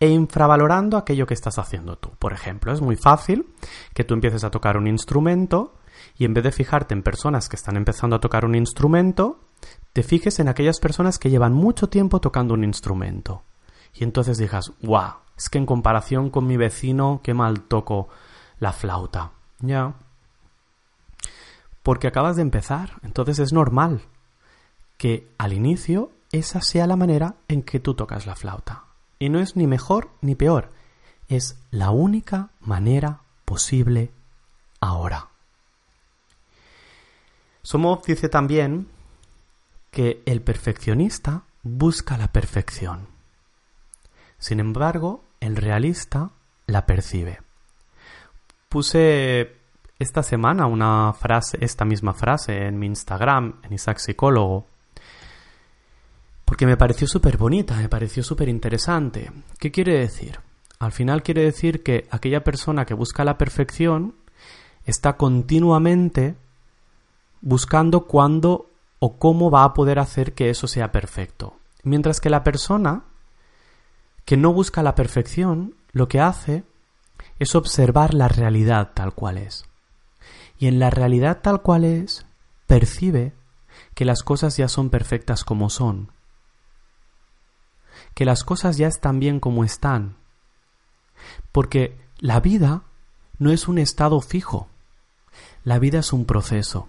e 0.00 0.08
infravalorando 0.08 0.96
aquello 0.96 1.26
que 1.26 1.34
estás 1.34 1.58
haciendo 1.58 1.96
tú. 1.96 2.10
Por 2.18 2.32
ejemplo, 2.32 2.72
es 2.72 2.80
muy 2.80 2.96
fácil 2.96 3.46
que 3.94 4.02
tú 4.02 4.14
empieces 4.14 4.42
a 4.42 4.50
tocar 4.50 4.78
un 4.78 4.86
instrumento 4.86 5.74
y 6.16 6.24
en 6.24 6.32
vez 6.32 6.42
de 6.42 6.52
fijarte 6.52 6.94
en 6.94 7.02
personas 7.02 7.48
que 7.48 7.56
están 7.56 7.76
empezando 7.76 8.16
a 8.16 8.20
tocar 8.20 8.46
un 8.46 8.54
instrumento, 8.54 9.40
te 9.92 10.02
fijes 10.02 10.40
en 10.40 10.48
aquellas 10.48 10.80
personas 10.80 11.18
que 11.18 11.28
llevan 11.28 11.52
mucho 11.52 11.90
tiempo 11.90 12.20
tocando 12.20 12.54
un 12.54 12.64
instrumento. 12.64 13.44
Y 13.92 14.04
entonces 14.04 14.38
digas, 14.38 14.72
guau, 14.80 15.18
es 15.36 15.50
que 15.50 15.58
en 15.58 15.66
comparación 15.66 16.30
con 16.30 16.46
mi 16.46 16.56
vecino, 16.56 17.20
qué 17.22 17.34
mal 17.34 17.62
toco 17.62 18.08
la 18.58 18.72
flauta. 18.72 19.32
Ya. 19.58 19.94
Porque 21.82 22.06
acabas 22.06 22.36
de 22.36 22.42
empezar, 22.42 22.92
entonces 23.02 23.38
es 23.38 23.52
normal 23.52 24.02
que 24.96 25.30
al 25.38 25.52
inicio 25.52 26.12
esa 26.32 26.60
sea 26.60 26.86
la 26.86 26.96
manera 26.96 27.36
en 27.48 27.62
que 27.62 27.80
tú 27.80 27.94
tocas 27.94 28.26
la 28.26 28.36
flauta. 28.36 28.84
Y 29.20 29.28
no 29.28 29.38
es 29.38 29.54
ni 29.54 29.68
mejor 29.68 30.10
ni 30.22 30.34
peor, 30.34 30.72
es 31.28 31.56
la 31.70 31.90
única 31.90 32.50
manera 32.58 33.20
posible 33.44 34.10
ahora. 34.80 35.28
Somov 37.62 38.02
dice 38.04 38.28
también 38.28 38.88
que 39.90 40.22
el 40.24 40.40
perfeccionista 40.40 41.44
busca 41.62 42.16
la 42.16 42.32
perfección. 42.32 43.08
Sin 44.38 44.58
embargo, 44.58 45.22
el 45.40 45.56
realista 45.56 46.30
la 46.66 46.86
percibe. 46.86 47.40
Puse 48.70 49.56
esta 49.98 50.22
semana 50.22 50.66
una 50.66 51.12
frase, 51.12 51.58
esta 51.60 51.84
misma 51.84 52.14
frase 52.14 52.66
en 52.66 52.78
mi 52.78 52.86
Instagram, 52.86 53.60
en 53.62 53.74
Isaac 53.74 53.98
Psicólogo, 53.98 54.66
porque 56.50 56.66
me 56.66 56.76
pareció 56.76 57.06
súper 57.06 57.36
bonita, 57.36 57.76
me 57.76 57.88
pareció 57.88 58.24
súper 58.24 58.48
interesante. 58.48 59.30
¿Qué 59.60 59.70
quiere 59.70 60.00
decir? 60.00 60.40
Al 60.80 60.90
final 60.90 61.22
quiere 61.22 61.44
decir 61.44 61.84
que 61.84 62.08
aquella 62.10 62.42
persona 62.42 62.86
que 62.86 62.92
busca 62.92 63.24
la 63.24 63.38
perfección 63.38 64.16
está 64.84 65.16
continuamente 65.16 66.34
buscando 67.40 68.08
cuándo 68.08 68.68
o 68.98 69.16
cómo 69.16 69.52
va 69.52 69.62
a 69.62 69.74
poder 69.74 70.00
hacer 70.00 70.32
que 70.34 70.50
eso 70.50 70.66
sea 70.66 70.90
perfecto. 70.90 71.54
Mientras 71.84 72.20
que 72.20 72.30
la 72.30 72.42
persona 72.42 73.04
que 74.24 74.36
no 74.36 74.52
busca 74.52 74.82
la 74.82 74.96
perfección, 74.96 75.76
lo 75.92 76.08
que 76.08 76.18
hace 76.18 76.64
es 77.38 77.54
observar 77.54 78.12
la 78.12 78.26
realidad 78.26 78.90
tal 78.92 79.14
cual 79.14 79.38
es. 79.38 79.66
Y 80.58 80.66
en 80.66 80.80
la 80.80 80.90
realidad 80.90 81.42
tal 81.42 81.62
cual 81.62 81.84
es, 81.84 82.26
percibe 82.66 83.34
que 83.94 84.04
las 84.04 84.24
cosas 84.24 84.56
ya 84.56 84.66
son 84.66 84.90
perfectas 84.90 85.44
como 85.44 85.70
son, 85.70 86.10
que 88.14 88.24
las 88.24 88.44
cosas 88.44 88.76
ya 88.76 88.88
están 88.88 89.20
bien 89.20 89.40
como 89.40 89.64
están, 89.64 90.16
porque 91.52 91.98
la 92.18 92.40
vida 92.40 92.82
no 93.38 93.50
es 93.50 93.68
un 93.68 93.78
estado 93.78 94.20
fijo, 94.20 94.68
la 95.64 95.78
vida 95.78 96.00
es 96.00 96.12
un 96.12 96.24
proceso. 96.24 96.88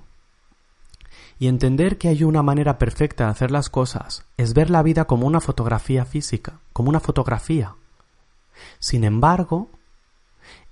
Y 1.40 1.48
entender 1.48 1.98
que 1.98 2.08
hay 2.08 2.24
una 2.24 2.44
manera 2.44 2.78
perfecta 2.78 3.25
de 3.25 3.32
hacer 3.32 3.50
las 3.50 3.70
cosas 3.70 4.25
es 4.38 4.54
ver 4.54 4.70
la 4.70 4.84
vida 4.84 5.06
como 5.06 5.25
una 5.25 5.42
fotografía 5.42 6.06
física, 6.06 6.60
como 6.72 6.90
una 6.90 7.00
fotografía. 7.00 7.75
Sin 8.78 9.04
embargo, 9.04 9.72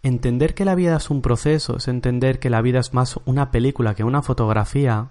entender 0.03 0.53
que 0.53 0.65
la 0.65 0.75
vida 0.75 0.97
es 0.97 1.09
un 1.09 1.21
proceso, 1.21 1.77
es 1.77 1.87
entender 1.87 2.39
que 2.39 2.51
la 2.51 2.61
vida 2.61 2.79
es 2.79 2.93
más 2.93 3.19
una 3.25 3.49
película 3.49 3.95
que 3.95 4.03
una 4.03 4.21
fotografía, 4.21 5.09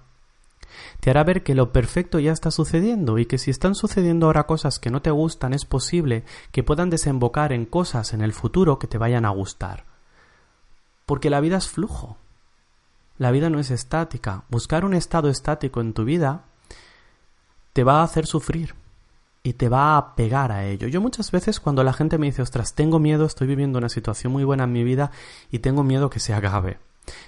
te 0.99 1.09
hará 1.09 1.23
ver 1.23 1.43
que 1.43 1.55
lo 1.55 1.71
perfecto 1.71 2.19
ya 2.19 2.31
está 2.31 2.51
sucediendo 2.51 3.17
y 3.19 3.25
que 3.25 3.37
si 3.37 3.51
están 3.51 3.75
sucediendo 3.75 4.25
ahora 4.25 4.45
cosas 4.45 4.79
que 4.79 4.89
no 4.89 5.01
te 5.01 5.11
gustan 5.11 5.53
es 5.53 5.65
posible 5.65 6.23
que 6.51 6.63
puedan 6.63 6.89
desembocar 6.89 7.53
en 7.53 7.65
cosas 7.65 8.13
en 8.13 8.21
el 8.21 8.33
futuro 8.33 8.79
que 8.79 8.87
te 8.87 8.97
vayan 8.97 9.25
a 9.25 9.29
gustar. 9.29 9.85
Porque 11.05 11.29
la 11.29 11.39
vida 11.39 11.57
es 11.57 11.67
flujo. 11.67 12.17
La 13.17 13.31
vida 13.31 13.49
no 13.49 13.59
es 13.59 13.71
estática. 13.71 14.43
Buscar 14.49 14.85
un 14.85 14.93
estado 14.93 15.29
estático 15.29 15.81
en 15.81 15.93
tu 15.93 16.05
vida 16.05 16.45
te 17.73 17.83
va 17.83 18.01
a 18.01 18.03
hacer 18.03 18.25
sufrir 18.25 18.75
y 19.41 19.53
te 19.53 19.69
va 19.69 19.97
a 19.97 20.15
pegar 20.15 20.51
a 20.51 20.65
ello. 20.65 20.87
Yo 20.87 21.01
muchas 21.01 21.31
veces 21.31 21.59
cuando 21.59 21.83
la 21.83 21.93
gente 21.93 22.17
me 22.17 22.27
dice, 22.27 22.41
ostras, 22.41 22.75
tengo 22.75 22.99
miedo, 22.99 23.25
estoy 23.25 23.47
viviendo 23.47 23.79
una 23.79 23.89
situación 23.89 24.33
muy 24.33 24.43
buena 24.43 24.65
en 24.65 24.73
mi 24.73 24.83
vida 24.83 25.11
y 25.51 25.59
tengo 25.59 25.83
miedo 25.83 26.09
que 26.09 26.19
se 26.19 26.33
acabe. 26.33 26.79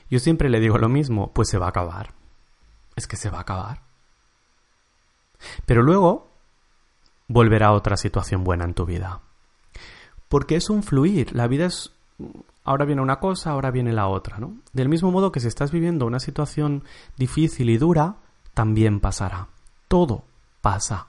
Yo 0.10 0.20
siempre 0.20 0.50
le 0.50 0.60
digo 0.60 0.78
lo 0.78 0.90
mismo, 0.90 1.32
pues 1.34 1.50
se 1.50 1.58
va 1.58 1.68
a 1.68 1.70
acabar 1.70 2.21
es 3.02 3.08
que 3.08 3.18
se 3.18 3.30
va 3.30 3.40
a 3.40 3.42
acabar. 3.42 3.82
Pero 5.66 5.84
luego 5.84 6.30
volverá 7.28 7.72
otra 7.72 7.98
situación 7.98 8.44
buena 8.44 8.66
en 8.66 8.74
tu 8.74 8.86
vida. 8.86 9.22
Porque 10.30 10.56
es 10.56 10.70
un 10.70 10.84
fluir, 10.84 11.36
la 11.36 11.48
vida 11.48 11.66
es 11.66 11.92
ahora 12.64 12.86
viene 12.86 13.02
una 13.02 13.20
cosa, 13.20 13.52
ahora 13.52 13.72
viene 13.72 13.92
la 13.92 14.08
otra, 14.08 14.38
¿no? 14.38 14.56
Del 14.74 14.90
mismo 14.90 15.12
modo 15.12 15.32
que 15.32 15.40
si 15.40 15.48
estás 15.48 15.72
viviendo 15.72 16.06
una 16.06 16.20
situación 16.20 16.84
difícil 17.18 17.70
y 17.70 17.78
dura, 17.78 18.18
también 18.54 19.00
pasará. 19.00 19.48
Todo 19.88 20.24
pasa. 20.62 21.08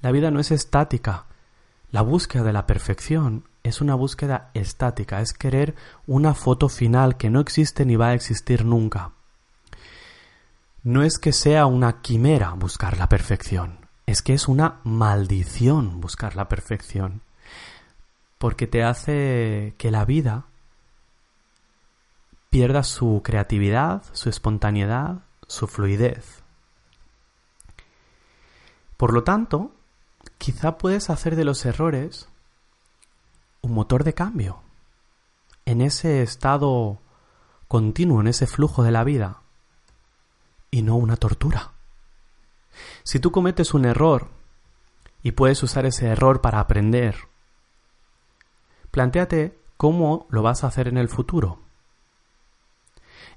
La 0.00 0.12
vida 0.12 0.30
no 0.30 0.40
es 0.40 0.50
estática. 0.50 1.26
La 1.90 2.02
búsqueda 2.02 2.42
de 2.42 2.52
la 2.52 2.66
perfección 2.66 3.44
es 3.62 3.80
una 3.80 3.94
búsqueda 3.94 4.50
estática, 4.54 5.20
es 5.20 5.32
querer 5.32 5.74
una 6.06 6.34
foto 6.34 6.68
final 6.68 7.16
que 7.16 7.30
no 7.30 7.40
existe 7.40 7.84
ni 7.84 7.96
va 7.96 8.08
a 8.08 8.14
existir 8.14 8.64
nunca. 8.64 9.12
No 10.84 11.04
es 11.04 11.18
que 11.18 11.32
sea 11.32 11.66
una 11.66 12.00
quimera 12.00 12.54
buscar 12.54 12.98
la 12.98 13.08
perfección, 13.08 13.86
es 14.04 14.20
que 14.20 14.34
es 14.34 14.48
una 14.48 14.80
maldición 14.82 16.00
buscar 16.00 16.34
la 16.34 16.48
perfección, 16.48 17.22
porque 18.38 18.66
te 18.66 18.82
hace 18.82 19.76
que 19.78 19.92
la 19.92 20.04
vida 20.04 20.46
pierda 22.50 22.82
su 22.82 23.20
creatividad, 23.22 24.02
su 24.10 24.28
espontaneidad, 24.28 25.20
su 25.46 25.68
fluidez. 25.68 26.42
Por 28.96 29.12
lo 29.12 29.22
tanto, 29.22 29.76
quizá 30.36 30.78
puedes 30.78 31.10
hacer 31.10 31.36
de 31.36 31.44
los 31.44 31.64
errores 31.64 32.28
un 33.60 33.72
motor 33.72 34.02
de 34.02 34.14
cambio 34.14 34.62
en 35.64 35.80
ese 35.80 36.24
estado 36.24 36.98
continuo, 37.68 38.20
en 38.20 38.26
ese 38.26 38.48
flujo 38.48 38.82
de 38.82 38.90
la 38.90 39.04
vida 39.04 39.41
y 40.72 40.82
no 40.82 40.96
una 40.96 41.16
tortura. 41.16 41.70
Si 43.04 43.20
tú 43.20 43.30
cometes 43.30 43.74
un 43.74 43.84
error 43.84 44.30
y 45.22 45.32
puedes 45.32 45.62
usar 45.62 45.86
ese 45.86 46.08
error 46.08 46.40
para 46.40 46.58
aprender, 46.58 47.14
planteate 48.90 49.56
cómo 49.76 50.26
lo 50.30 50.42
vas 50.42 50.64
a 50.64 50.68
hacer 50.68 50.88
en 50.88 50.96
el 50.96 51.08
futuro. 51.08 51.60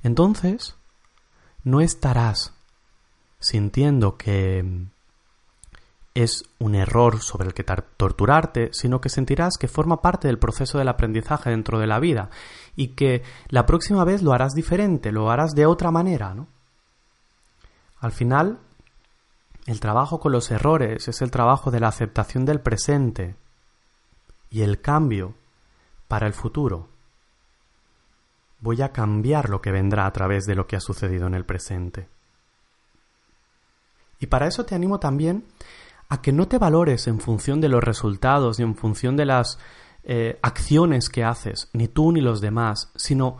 Entonces, 0.01 0.75
no 1.63 1.81
estarás 1.81 2.53
sintiendo 3.39 4.17
que 4.17 4.87
es 6.13 6.45
un 6.59 6.75
error 6.75 7.21
sobre 7.21 7.47
el 7.47 7.53
que 7.53 7.65
torturarte, 7.65 8.69
sino 8.71 9.01
que 9.01 9.09
sentirás 9.09 9.57
que 9.59 9.67
forma 9.67 10.01
parte 10.01 10.29
del 10.29 10.39
proceso 10.39 10.77
del 10.77 10.87
aprendizaje 10.87 11.49
dentro 11.49 11.79
de 11.79 11.87
la 11.87 11.99
vida 11.99 12.29
y 12.77 12.89
que 12.89 13.23
la 13.49 13.65
próxima 13.65 14.05
vez 14.05 14.21
lo 14.21 14.31
harás 14.31 14.53
diferente, 14.53 15.11
lo 15.11 15.29
harás 15.29 15.53
de 15.53 15.65
otra 15.65 15.91
manera, 15.91 16.33
¿no? 16.33 16.54
Al 18.05 18.11
final, 18.11 18.59
el 19.65 19.79
trabajo 19.79 20.19
con 20.19 20.31
los 20.31 20.51
errores 20.51 21.07
es 21.07 21.23
el 21.23 21.31
trabajo 21.31 21.71
de 21.71 21.79
la 21.79 21.87
aceptación 21.87 22.45
del 22.45 22.59
presente 22.59 23.35
y 24.51 24.61
el 24.61 24.79
cambio 24.79 25.33
para 26.07 26.27
el 26.27 26.33
futuro. 26.33 26.87
Voy 28.59 28.83
a 28.83 28.91
cambiar 28.91 29.49
lo 29.49 29.59
que 29.59 29.71
vendrá 29.71 30.05
a 30.05 30.13
través 30.13 30.45
de 30.45 30.53
lo 30.53 30.67
que 30.67 30.75
ha 30.75 30.81
sucedido 30.81 31.25
en 31.25 31.33
el 31.33 31.45
presente. 31.45 32.07
Y 34.19 34.27
para 34.27 34.45
eso 34.45 34.65
te 34.65 34.75
animo 34.75 34.99
también 34.99 35.43
a 36.07 36.21
que 36.21 36.31
no 36.31 36.47
te 36.47 36.59
valores 36.59 37.07
en 37.07 37.19
función 37.19 37.59
de 37.59 37.69
los 37.69 37.83
resultados 37.83 38.59
ni 38.59 38.65
en 38.65 38.75
función 38.75 39.17
de 39.17 39.25
las 39.25 39.57
eh, 40.03 40.37
acciones 40.43 41.09
que 41.09 41.23
haces, 41.23 41.69
ni 41.73 41.87
tú 41.87 42.11
ni 42.11 42.21
los 42.21 42.39
demás, 42.39 42.91
sino 42.95 43.37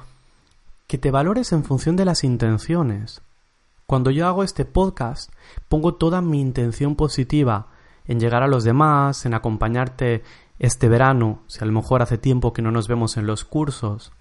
que 0.87 0.97
te 0.97 1.11
valores 1.11 1.51
en 1.51 1.63
función 1.63 1.95
de 1.95 2.05
las 2.05 2.23
intenciones, 2.23 3.21
cuando 3.85 4.11
yo 4.11 4.27
hago 4.27 4.43
este 4.43 4.65
podcast, 4.65 5.31
pongo 5.69 5.95
toda 5.95 6.21
mi 6.21 6.41
intención 6.41 6.95
positiva 6.95 7.67
en 8.07 8.19
llegar 8.19 8.43
a 8.43 8.47
los 8.47 8.63
demás, 8.63 9.25
en 9.25 9.33
acompañarte 9.33 10.23
este 10.59 10.89
verano, 10.89 11.41
si 11.47 11.59
a 11.61 11.65
lo 11.65 11.71
mejor 11.71 12.01
hace 12.01 12.17
tiempo 12.17 12.53
que 12.53 12.61
no 12.61 12.71
nos 12.71 12.87
vemos 12.87 13.17
en 13.17 13.27
los 13.27 13.45
cursos. 13.45 14.11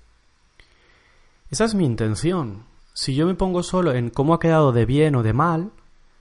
Esa 1.51 1.65
es 1.65 1.75
mi 1.75 1.85
intención. 1.85 2.65
Si 2.93 3.15
yo 3.15 3.27
me 3.27 3.35
pongo 3.35 3.63
solo 3.63 3.93
en 3.93 4.11
cómo 4.11 4.35
ha 4.35 4.41
quedado 4.41 4.73
de 4.73 4.87
bien 4.87 5.15
o 5.17 5.23
de 5.23 5.33
mal, 5.33 5.71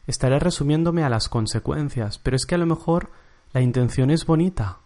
estaré 0.08 0.40
resumiéndome 0.40 1.04
a 1.04 1.10
las 1.10 1.30
consecuencias, 1.30 2.20
pero 2.20 2.36
es 2.36 2.46
que 2.46 2.56
a 2.56 2.58
lo 2.58 2.66
mejor 2.66 3.10
la 3.52 3.62
intención 3.62 4.10
es 4.10 4.26
bonita. 4.26 4.80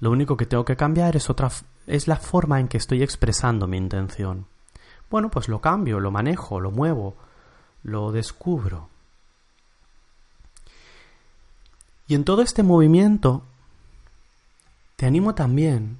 Lo 0.00 0.10
único 0.10 0.36
que 0.36 0.46
tengo 0.46 0.64
que 0.64 0.76
cambiar 0.76 1.16
es 1.16 1.30
otra 1.30 1.50
es 1.86 2.08
la 2.08 2.16
forma 2.16 2.60
en 2.60 2.68
que 2.68 2.76
estoy 2.76 3.02
expresando 3.02 3.66
mi 3.66 3.76
intención. 3.76 4.46
Bueno, 5.10 5.30
pues 5.30 5.48
lo 5.48 5.60
cambio, 5.60 6.00
lo 6.00 6.10
manejo, 6.10 6.60
lo 6.60 6.70
muevo, 6.70 7.16
lo 7.86 8.10
descubro. 8.10 8.88
Y 12.08 12.16
en 12.16 12.24
todo 12.24 12.42
este 12.42 12.64
movimiento, 12.64 13.44
te 14.96 15.06
animo 15.06 15.34
también 15.36 15.98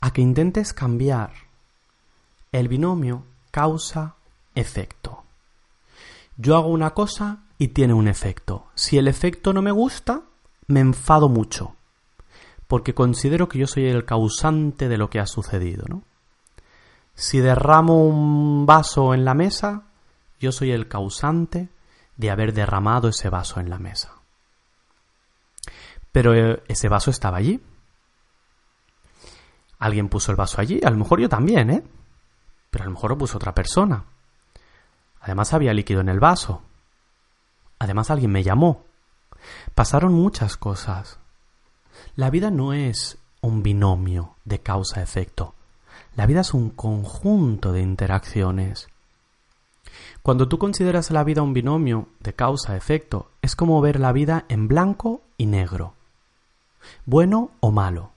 a 0.00 0.12
que 0.12 0.22
intentes 0.22 0.72
cambiar 0.72 1.32
el 2.50 2.66
binomio 2.66 3.24
causa-efecto. 3.52 5.22
Yo 6.36 6.56
hago 6.56 6.68
una 6.68 6.90
cosa 6.94 7.44
y 7.58 7.68
tiene 7.68 7.94
un 7.94 8.08
efecto. 8.08 8.66
Si 8.74 8.98
el 8.98 9.06
efecto 9.06 9.52
no 9.52 9.62
me 9.62 9.70
gusta, 9.70 10.22
me 10.66 10.80
enfado 10.80 11.28
mucho, 11.28 11.76
porque 12.66 12.94
considero 12.94 13.48
que 13.48 13.58
yo 13.58 13.68
soy 13.68 13.86
el 13.86 14.04
causante 14.04 14.88
de 14.88 14.98
lo 14.98 15.10
que 15.10 15.20
ha 15.20 15.26
sucedido, 15.26 15.84
¿no? 15.88 16.02
Si 17.14 17.38
derramo 17.38 18.04
un 18.04 18.66
vaso 18.66 19.14
en 19.14 19.24
la 19.24 19.34
mesa, 19.34 19.87
yo 20.40 20.52
soy 20.52 20.70
el 20.70 20.88
causante 20.88 21.68
de 22.16 22.30
haber 22.30 22.52
derramado 22.52 23.08
ese 23.08 23.30
vaso 23.30 23.60
en 23.60 23.70
la 23.70 23.78
mesa. 23.78 24.14
Pero 26.12 26.34
eh, 26.34 26.62
ese 26.68 26.88
vaso 26.88 27.10
estaba 27.10 27.38
allí. 27.38 27.62
Alguien 29.78 30.08
puso 30.08 30.32
el 30.32 30.36
vaso 30.36 30.60
allí, 30.60 30.80
a 30.84 30.90
lo 30.90 30.96
mejor 30.96 31.20
yo 31.20 31.28
también, 31.28 31.70
¿eh? 31.70 31.84
Pero 32.70 32.82
a 32.82 32.86
lo 32.86 32.92
mejor 32.92 33.10
lo 33.10 33.18
puso 33.18 33.36
otra 33.36 33.54
persona. 33.54 34.04
Además 35.20 35.52
había 35.52 35.72
líquido 35.72 36.00
en 36.00 36.08
el 36.08 36.20
vaso. 36.20 36.62
Además 37.78 38.10
alguien 38.10 38.32
me 38.32 38.42
llamó. 38.42 38.84
Pasaron 39.74 40.12
muchas 40.12 40.56
cosas. 40.56 41.20
La 42.16 42.30
vida 42.30 42.50
no 42.50 42.72
es 42.72 43.18
un 43.40 43.62
binomio 43.62 44.36
de 44.44 44.60
causa-efecto. 44.60 45.54
La 46.16 46.26
vida 46.26 46.40
es 46.40 46.54
un 46.54 46.70
conjunto 46.70 47.72
de 47.72 47.82
interacciones. 47.82 48.88
Cuando 50.28 50.46
tú 50.46 50.58
consideras 50.58 51.10
la 51.10 51.24
vida 51.24 51.40
un 51.40 51.54
binomio 51.54 52.08
de 52.20 52.34
causa-efecto, 52.34 53.30
es 53.40 53.56
como 53.56 53.80
ver 53.80 53.98
la 53.98 54.12
vida 54.12 54.44
en 54.50 54.68
blanco 54.68 55.22
y 55.38 55.46
negro, 55.46 55.94
bueno 57.06 57.52
o 57.60 57.72
malo. 57.72 58.12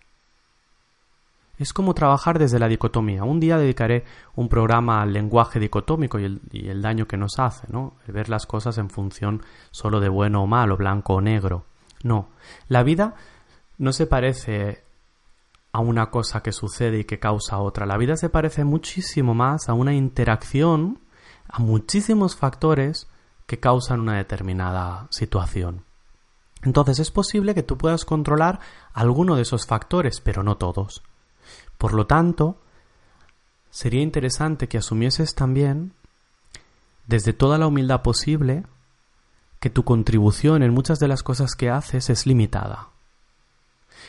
Es 1.57 1.71
como 1.71 1.93
trabajar 1.93 2.37
desde 2.37 2.59
la 2.59 2.67
dicotomía. 2.67 3.23
Un 3.23 3.39
día 3.39 3.57
dedicaré 3.57 4.03
un 4.35 4.49
programa 4.49 5.01
al 5.01 5.13
lenguaje 5.13 5.57
dicotómico 5.57 6.19
y 6.19 6.25
el, 6.25 6.81
daño 6.81 7.07
que 7.07 7.15
nos 7.15 7.39
hace, 7.39 7.67
¿no? 7.71 7.93
El 8.05 8.13
ver 8.13 8.27
las 8.27 8.45
cosas 8.45 8.77
en 8.77 8.89
función 8.89 9.41
solo 9.71 10.01
de 10.01 10.09
bueno 10.09 10.43
o 10.43 10.47
malo, 10.47 10.75
blanco 10.75 11.13
o 11.13 11.21
negro. 11.21 11.63
No, 12.03 12.27
la 12.67 12.83
vida 12.83 13.15
no 13.77 13.93
se 13.93 14.05
parece 14.05 14.83
a 15.71 15.79
una 15.79 16.09
cosa 16.09 16.43
que 16.43 16.51
sucede 16.51 16.99
y 16.99 17.03
que 17.05 17.19
causa 17.19 17.59
otra. 17.59 17.85
La 17.85 17.95
vida 17.95 18.17
se 18.17 18.27
parece 18.27 18.65
muchísimo 18.65 19.33
más 19.33 19.69
a 19.69 19.73
una 19.73 19.93
interacción 19.93 20.99
a 21.51 21.59
muchísimos 21.59 22.35
factores 22.35 23.07
que 23.45 23.59
causan 23.59 23.99
una 23.99 24.17
determinada 24.17 25.07
situación. 25.09 25.83
Entonces 26.63 26.99
es 26.99 27.11
posible 27.11 27.53
que 27.53 27.63
tú 27.63 27.77
puedas 27.77 28.05
controlar 28.05 28.59
alguno 28.93 29.35
de 29.35 29.41
esos 29.41 29.65
factores, 29.65 30.21
pero 30.21 30.43
no 30.43 30.57
todos. 30.57 31.03
Por 31.77 31.93
lo 31.93 32.07
tanto, 32.07 32.61
sería 33.69 34.01
interesante 34.01 34.67
que 34.67 34.77
asumieses 34.77 35.35
también, 35.35 35.93
desde 37.07 37.33
toda 37.33 37.57
la 37.57 37.67
humildad 37.67 38.03
posible, 38.03 38.63
que 39.59 39.69
tu 39.69 39.83
contribución 39.83 40.63
en 40.63 40.73
muchas 40.73 40.99
de 40.99 41.07
las 41.07 41.23
cosas 41.23 41.55
que 41.55 41.69
haces 41.69 42.09
es 42.09 42.25
limitada. 42.25 42.89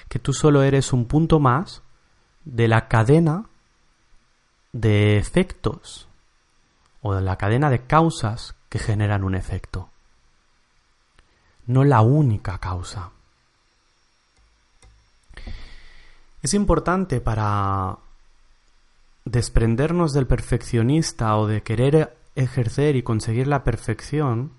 Que 0.09 0.19
tú 0.19 0.33
solo 0.33 0.63
eres 0.63 0.93
un 0.93 1.07
punto 1.07 1.41
más 1.41 1.83
de 2.45 2.69
la 2.69 2.89
cadena 2.89 3.47
de 4.73 5.19
efectos 5.19 6.09
o 7.03 7.15
de 7.15 7.21
la 7.21 7.37
cadena 7.37 7.69
de 7.69 7.85
causas 7.85 8.55
que 8.69 8.79
generan 8.79 9.25
un 9.25 9.35
efecto. 9.35 9.91
No 11.67 11.85
la 11.85 12.01
única 12.01 12.59
causa. 12.59 13.11
Es 16.43 16.55
importante 16.55 17.21
para 17.21 17.99
desprendernos 19.25 20.13
del 20.13 20.27
perfeccionista 20.27 21.37
o 21.37 21.47
de 21.47 21.63
querer 21.63 22.17
ejercer 22.35 22.97
y 22.97 23.03
conseguir 23.03 23.47
la 23.47 23.63
perfección, 23.63 24.53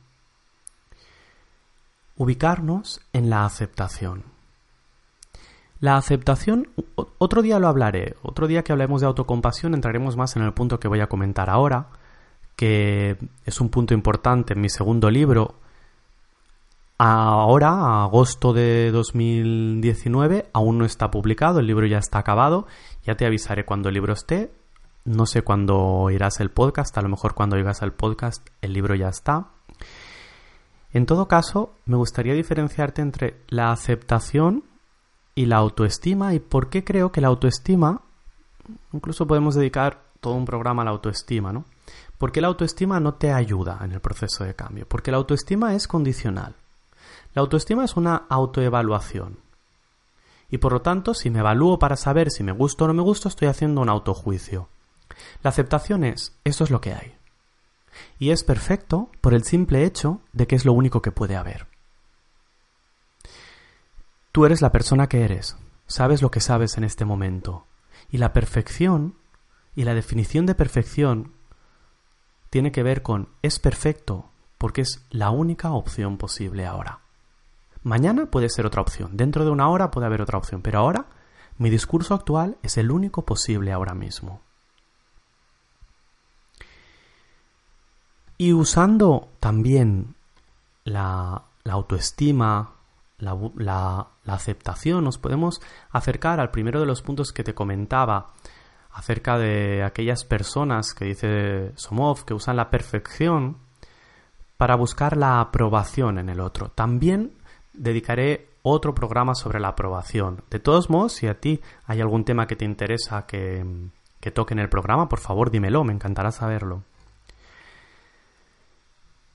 ubicarnos 2.16 3.02
en 3.12 3.30
la 3.30 3.46
aceptación. 3.46 4.24
La 5.80 5.98
aceptación, 5.98 6.70
otro 7.18 7.42
día 7.42 7.60
lo 7.60 7.68
hablaré, 7.68 8.16
otro 8.22 8.48
día 8.48 8.64
que 8.64 8.72
hablemos 8.72 9.02
de 9.02 9.08
autocompasión 9.08 9.74
entraremos 9.74 10.16
más 10.16 10.38
en 10.38 10.44
el 10.44 10.54
punto 10.54 10.80
que 10.80 10.88
voy 10.88 11.02
a 11.02 11.08
comentar 11.08 11.50
ahora, 11.50 11.88
que 12.56 13.18
es 13.46 13.62
un 13.62 13.70
punto 13.70 13.94
importante 13.94 14.54
en 14.54 14.62
mi 14.62 14.70
segundo 14.70 15.10
libro. 15.10 15.56
Ahora, 16.98 18.04
agosto 18.04 18.54
de 18.54 18.92
2019, 18.92 20.50
aún 20.54 20.78
no 20.78 20.86
está 20.86 21.12
publicado, 21.12 21.60
el 21.60 21.68
libro 21.68 21.86
ya 21.86 21.98
está 21.98 22.20
acabado, 22.20 22.68
ya 23.04 23.16
te 23.16 23.26
avisaré 23.26 23.66
cuando 23.66 23.90
el 23.90 23.96
libro 23.96 24.14
esté, 24.14 24.52
no 25.06 25.26
sé 25.26 25.42
cuándo 25.42 25.78
oirás 25.78 26.40
el 26.40 26.52
podcast, 26.52 26.98
a 26.98 27.02
lo 27.02 27.10
mejor 27.10 27.34
cuando 27.34 27.56
oigas 27.56 27.82
el 27.82 27.92
podcast 27.92 28.48
el 28.62 28.74
libro 28.74 28.96
ya 28.96 29.10
está. 29.10 29.48
En 30.94 31.06
todo 31.06 31.28
caso, 31.28 31.74
me 31.86 31.98
gustaría 31.98 32.36
diferenciarte 32.36 33.02
entre 33.02 33.42
la 33.50 33.72
aceptación 33.72 34.64
y 35.36 35.48
la 35.48 35.58
autoestima 35.58 36.36
y 36.36 36.40
por 36.40 36.70
qué 36.70 36.84
creo 36.84 37.12
que 37.12 37.20
la 37.20 37.30
autoestima, 37.30 38.02
incluso 38.94 39.26
podemos 39.26 39.56
dedicar 39.56 40.04
todo 40.22 40.36
un 40.36 40.46
programa 40.46 40.84
a 40.84 40.86
la 40.86 40.92
autoestima, 40.92 41.52
¿no? 41.52 41.66
Porque 42.24 42.40
la 42.40 42.48
autoestima 42.48 43.02
no 43.02 43.16
te 43.16 43.34
ayuda 43.34 43.80
en 43.82 43.92
el 43.92 44.00
proceso 44.00 44.46
de 44.46 44.56
cambio, 44.56 44.88
porque 44.88 45.12
la 45.12 45.18
autoestima 45.18 45.76
es 45.76 45.90
condicional. 45.90 46.56
La 47.34 47.42
autoestima 47.42 47.84
es 47.84 47.98
una 47.98 48.16
autoevaluación. 48.30 49.40
Y 50.50 50.60
por 50.60 50.72
lo 50.72 50.82
tanto, 50.82 51.16
si 51.16 51.30
me 51.30 51.40
evalúo 51.40 51.80
para 51.80 51.98
saber 51.98 52.32
si 52.32 52.42
me 52.42 52.54
gusto 52.54 52.86
o 52.86 52.88
no 52.88 52.94
me 52.94 53.02
gusto, 53.02 53.28
estoy 53.28 53.50
haciendo 53.50 53.82
un 53.82 53.90
autojuicio. 53.90 54.70
La 55.42 55.50
aceptación 55.50 56.06
es, 56.06 56.34
esto 56.46 56.64
es 56.64 56.72
lo 56.72 56.80
que 56.80 56.94
hay. 56.94 57.18
Y 58.20 58.30
es 58.30 58.46
perfecto 58.46 59.12
por 59.20 59.34
el 59.34 59.44
simple 59.44 59.84
hecho 59.84 60.22
de 60.32 60.48
que 60.48 60.56
es 60.56 60.64
lo 60.64 60.72
único 60.72 61.02
que 61.02 61.12
puede 61.12 61.36
haber. 61.36 61.68
Tú 64.32 64.46
eres 64.46 64.62
la 64.62 64.72
persona 64.72 65.10
que 65.10 65.26
eres, 65.26 65.58
sabes 65.88 66.22
lo 66.22 66.32
que 66.32 66.40
sabes 66.40 66.78
en 66.78 66.86
este 66.86 67.04
momento. 67.04 67.68
Y 68.10 68.18
la 68.18 68.32
perfección 68.32 69.18
y 69.76 69.84
la 69.84 69.94
definición 69.94 70.46
de 70.46 70.56
perfección 70.56 71.34
tiene 72.54 72.72
que 72.72 72.84
ver 72.84 73.02
con 73.02 73.30
es 73.42 73.58
perfecto 73.58 74.30
porque 74.60 74.82
es 74.82 75.04
la 75.10 75.32
única 75.32 75.72
opción 75.72 76.20
posible 76.20 76.68
ahora. 76.68 77.00
Mañana 77.82 78.28
puede 78.28 78.48
ser 78.48 78.68
otra 78.68 78.80
opción, 78.80 79.18
dentro 79.18 79.44
de 79.44 79.50
una 79.50 79.70
hora 79.70 79.90
puede 79.90 80.06
haber 80.06 80.22
otra 80.22 80.38
opción, 80.38 80.62
pero 80.62 80.78
ahora 80.78 81.08
mi 81.58 81.72
discurso 81.72 82.14
actual 82.14 82.60
es 82.62 82.78
el 82.78 82.92
único 82.92 83.26
posible 83.26 83.72
ahora 83.72 83.96
mismo. 83.96 84.40
Y 88.38 88.54
usando 88.54 89.30
también 89.40 90.14
la, 90.84 91.46
autoestima, 91.68 92.74
la, 93.18 94.08
aceptación, 94.28 95.04
nos 95.04 95.18
podemos 95.18 95.60
acercar 95.90 96.40
al 96.40 96.52
primero 96.52 96.80
de 96.80 96.86
los 96.86 97.02
puntos 97.02 97.34
que 97.34 97.44
te 97.44 97.56
comentaba 97.56 98.32
acerca 98.94 99.38
de 99.38 99.84
aquellas 99.84 100.24
personas 100.24 100.94
que 100.94 101.06
dice 101.06 101.72
Somov 101.76 102.26
que 102.26 102.34
usan 102.34 102.56
la 102.56 102.70
perfección 102.70 103.58
para 104.58 104.76
buscar 104.76 105.18
la 105.18 105.42
aprobación 105.42 106.20
en 106.20 106.30
el 106.30 106.40
otro. 106.40 106.70
También 106.70 107.34
dedicaré 107.74 108.50
otro 108.62 108.94
programa 108.94 109.36
sobre 109.36 109.60
la 109.60 109.70
aprobación. 109.70 110.44
De 110.50 110.60
todos 110.60 110.90
modos, 110.90 111.14
si 111.14 111.28
a 111.28 111.40
ti 111.40 111.60
hay 111.86 112.02
algún 112.02 112.24
tema 112.24 112.48
que 112.48 112.56
te 112.56 112.66
interesa 112.66 113.26
que, 113.26 113.66
que 114.20 114.32
toque 114.32 114.54
en 114.54 114.60
el 114.60 114.70
programa, 114.70 115.10
por 115.10 115.20
favor 115.20 115.52
dímelo, 115.52 115.84
me 115.84 115.94
encantará 115.94 116.32
saberlo. 116.32 116.84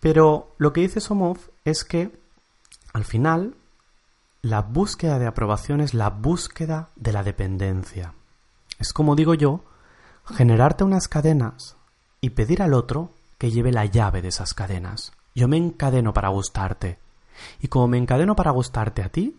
Pero 0.01 0.55
lo 0.59 0.73
que 0.73 0.83
dice 0.83 1.01
Somov 1.01 1.39
es 1.65 1.85
que 1.85 2.17
al 2.93 3.05
final 3.05 3.57
la 4.41 4.63
búsqueda 4.63 5.19
de 5.19 5.27
aprobación 5.27 5.81
es 5.81 5.95
la 5.95 6.11
búsqueda 6.11 6.91
de 6.95 7.13
la 7.13 7.25
dependencia. 7.25 8.15
Es 8.79 8.93
como 8.93 9.17
digo 9.17 9.35
yo, 9.35 9.65
generarte 10.27 10.85
unas 10.85 11.09
cadenas 11.09 11.77
y 12.21 12.31
pedir 12.31 12.63
al 12.63 12.75
otro 12.75 13.13
que 13.39 13.51
lleve 13.51 13.73
la 13.73 13.85
llave 13.85 14.23
de 14.23 14.29
esas 14.29 14.55
cadenas. 14.55 15.13
Yo 15.35 15.49
me 15.49 15.57
encadeno 15.57 16.13
para 16.13 16.29
gustarte. 16.29 16.99
Y 17.61 17.69
como 17.69 17.89
me 17.89 17.99
encadeno 17.99 18.35
para 18.35 18.51
gustarte 18.51 19.03
a 19.03 19.09
ti, 19.09 19.37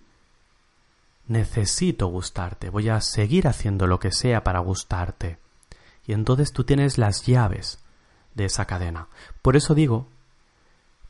necesito 1.27 2.07
gustarte. 2.07 2.69
Voy 2.69 2.89
a 2.89 3.01
seguir 3.01 3.47
haciendo 3.47 3.87
lo 3.87 3.99
que 3.99 4.11
sea 4.11 4.43
para 4.43 4.59
gustarte. 4.59 5.37
Y 6.07 6.13
entonces 6.13 6.53
tú 6.53 6.63
tienes 6.63 6.97
las 6.97 7.25
llaves 7.25 7.79
de 8.35 8.45
esa 8.45 8.65
cadena. 8.65 9.07
Por 9.41 9.55
eso 9.55 9.75
digo 9.75 10.07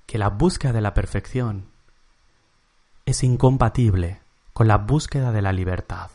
que 0.05 0.17
la 0.17 0.29
búsqueda 0.29 0.73
de 0.73 0.81
la 0.81 0.93
perfección 0.93 1.65
es 3.05 3.23
incompatible 3.23 4.19
con 4.53 4.67
la 4.67 4.77
búsqueda 4.77 5.31
de 5.31 5.41
la 5.41 5.53
libertad. 5.53 6.09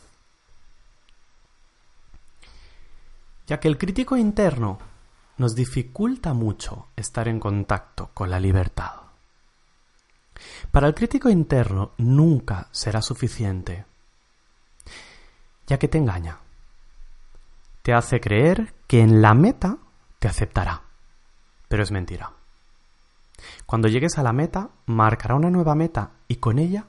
Ya 3.47 3.59
que 3.59 3.67
el 3.67 3.77
crítico 3.77 4.17
interno 4.17 4.79
nos 5.37 5.55
dificulta 5.55 6.33
mucho 6.33 6.87
estar 6.95 7.27
en 7.27 7.39
contacto 7.39 8.09
con 8.13 8.29
la 8.29 8.39
libertad. 8.39 8.93
Para 10.71 10.87
el 10.87 10.93
crítico 10.93 11.29
interno 11.29 11.91
nunca 11.97 12.67
será 12.71 13.01
suficiente, 13.01 13.85
ya 15.67 15.77
que 15.77 15.87
te 15.87 15.97
engaña. 15.97 16.39
Te 17.81 17.93
hace 17.93 18.19
creer 18.19 18.73
que 18.87 19.01
en 19.01 19.21
la 19.21 19.33
meta 19.33 19.77
te 20.19 20.27
aceptará, 20.27 20.81
pero 21.67 21.83
es 21.83 21.91
mentira. 21.91 22.31
Cuando 23.65 23.87
llegues 23.87 24.17
a 24.17 24.23
la 24.23 24.33
meta, 24.33 24.69
marcará 24.85 25.35
una 25.35 25.49
nueva 25.49 25.75
meta 25.75 26.11
y 26.27 26.37
con 26.37 26.59
ella 26.59 26.85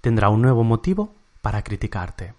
tendrá 0.00 0.28
un 0.30 0.42
nuevo 0.42 0.64
motivo 0.64 1.14
para 1.42 1.62
criticarte. 1.62 2.34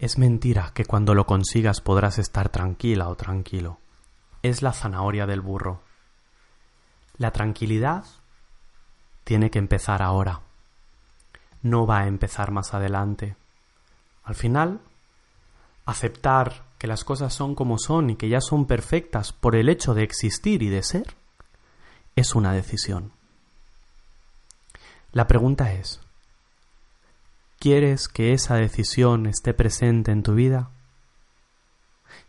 Es 0.00 0.16
mentira 0.16 0.72
que 0.72 0.86
cuando 0.86 1.14
lo 1.14 1.26
consigas 1.26 1.82
podrás 1.82 2.18
estar 2.18 2.48
tranquila 2.48 3.10
o 3.10 3.16
tranquilo. 3.16 3.80
Es 4.42 4.62
la 4.62 4.72
zanahoria 4.72 5.26
del 5.26 5.42
burro. 5.42 5.82
La 7.18 7.32
tranquilidad 7.32 8.06
tiene 9.24 9.50
que 9.50 9.58
empezar 9.58 10.00
ahora. 10.00 10.40
No 11.60 11.86
va 11.86 11.98
a 11.98 12.06
empezar 12.06 12.50
más 12.50 12.72
adelante. 12.72 13.36
Al 14.24 14.34
final, 14.34 14.80
aceptar 15.84 16.64
que 16.78 16.86
las 16.86 17.04
cosas 17.04 17.34
son 17.34 17.54
como 17.54 17.76
son 17.76 18.08
y 18.08 18.16
que 18.16 18.30
ya 18.30 18.40
son 18.40 18.64
perfectas 18.64 19.34
por 19.34 19.54
el 19.54 19.68
hecho 19.68 19.92
de 19.92 20.02
existir 20.02 20.62
y 20.62 20.70
de 20.70 20.82
ser, 20.82 21.14
es 22.16 22.34
una 22.34 22.54
decisión. 22.54 23.12
La 25.12 25.26
pregunta 25.26 25.74
es, 25.74 26.00
¿quieres 27.60 28.08
que 28.08 28.32
esa 28.32 28.56
decisión 28.56 29.26
esté 29.26 29.54
presente 29.54 30.10
en 30.10 30.24
tu 30.24 30.34
vida? 30.34 30.70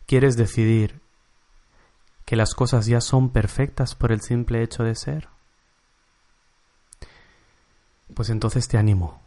¿Quieres 0.06 0.36
decidir 0.36 1.00
que 2.26 2.36
las 2.36 2.54
cosas 2.54 2.86
ya 2.86 3.02
son 3.02 3.32
perfectas 3.32 3.96
por 3.96 4.12
el 4.12 4.22
simple 4.22 4.62
hecho 4.62 4.84
de 4.84 4.94
ser? 4.94 5.30
Pues 8.14 8.30
entonces 8.30 8.68
te 8.68 8.78
animo 8.78 9.22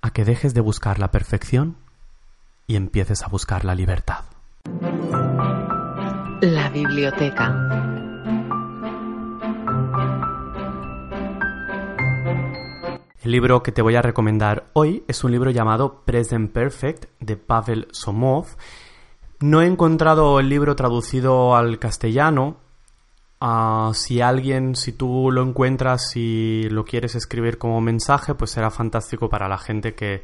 a 0.00 0.12
que 0.12 0.24
dejes 0.24 0.54
de 0.54 0.60
buscar 0.60 0.98
la 0.98 1.10
perfección 1.10 1.76
y 2.66 2.76
empieces 2.76 3.22
a 3.22 3.26
buscar 3.26 3.64
la 3.64 3.74
libertad. 3.74 4.24
La 6.40 6.70
biblioteca. 6.70 7.89
El 13.22 13.32
libro 13.32 13.62
que 13.62 13.70
te 13.70 13.82
voy 13.82 13.96
a 13.96 14.02
recomendar 14.02 14.70
hoy 14.72 15.04
es 15.06 15.24
un 15.24 15.32
libro 15.32 15.50
llamado 15.50 16.04
Present 16.06 16.50
Perfect 16.52 17.04
de 17.20 17.36
Pavel 17.36 17.86
Somov. 17.90 18.46
No 19.40 19.60
he 19.60 19.66
encontrado 19.66 20.40
el 20.40 20.48
libro 20.48 20.74
traducido 20.74 21.54
al 21.54 21.78
castellano. 21.78 22.56
Ah, 23.38 23.90
si 23.92 24.22
alguien, 24.22 24.74
si 24.74 24.92
tú 24.92 25.30
lo 25.30 25.42
encuentras 25.42 26.16
y 26.16 26.66
lo 26.70 26.86
quieres 26.86 27.14
escribir 27.14 27.58
como 27.58 27.82
mensaje, 27.82 28.34
pues 28.34 28.52
será 28.52 28.70
fantástico 28.70 29.28
para 29.28 29.48
la 29.48 29.58
gente 29.58 29.94
que, 29.94 30.22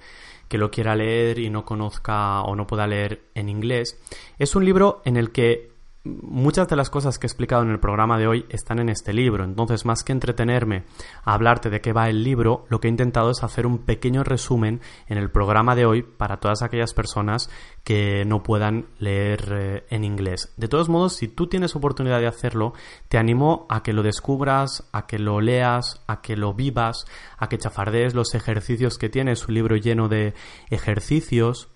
que 0.48 0.56
lo 0.56 0.70
quiera 0.70 0.96
leer 0.96 1.38
y 1.38 1.50
no 1.50 1.66
conozca 1.66 2.40
o 2.44 2.56
no 2.56 2.66
pueda 2.66 2.86
leer 2.86 3.24
en 3.34 3.50
inglés. 3.50 4.00
Es 4.38 4.56
un 4.56 4.64
libro 4.64 5.02
en 5.04 5.18
el 5.18 5.32
que 5.32 5.75
muchas 6.22 6.68
de 6.68 6.76
las 6.76 6.90
cosas 6.90 7.18
que 7.18 7.26
he 7.26 7.28
explicado 7.28 7.62
en 7.62 7.70
el 7.70 7.80
programa 7.80 8.18
de 8.18 8.26
hoy 8.26 8.46
están 8.48 8.78
en 8.78 8.88
este 8.88 9.12
libro. 9.12 9.44
Entonces, 9.44 9.84
más 9.84 10.04
que 10.04 10.12
entretenerme 10.12 10.84
a 11.24 11.34
hablarte 11.34 11.70
de 11.70 11.80
qué 11.80 11.92
va 11.92 12.08
el 12.08 12.22
libro, 12.22 12.64
lo 12.68 12.80
que 12.80 12.88
he 12.88 12.90
intentado 12.90 13.30
es 13.30 13.42
hacer 13.42 13.66
un 13.66 13.78
pequeño 13.78 14.24
resumen 14.24 14.80
en 15.08 15.18
el 15.18 15.30
programa 15.30 15.74
de 15.74 15.86
hoy 15.86 16.02
para 16.02 16.38
todas 16.38 16.62
aquellas 16.62 16.94
personas 16.94 17.50
que 17.84 18.24
no 18.24 18.42
puedan 18.42 18.86
leer 18.98 19.48
eh, 19.52 19.84
en 19.90 20.04
inglés. 20.04 20.52
De 20.56 20.68
todos 20.68 20.88
modos, 20.88 21.14
si 21.14 21.28
tú 21.28 21.46
tienes 21.46 21.76
oportunidad 21.76 22.20
de 22.20 22.26
hacerlo, 22.26 22.72
te 23.08 23.18
animo 23.18 23.66
a 23.68 23.82
que 23.82 23.92
lo 23.92 24.02
descubras, 24.02 24.88
a 24.92 25.06
que 25.06 25.18
lo 25.18 25.40
leas, 25.40 26.02
a 26.06 26.20
que 26.20 26.36
lo 26.36 26.54
vivas, 26.54 27.06
a 27.38 27.48
que 27.48 27.58
chafardees 27.58 28.14
los 28.14 28.34
ejercicios 28.34 28.98
que 28.98 29.08
tiene, 29.08 29.36
su 29.36 29.52
libro 29.52 29.76
lleno 29.76 30.08
de 30.08 30.34
ejercicios. 30.70 31.68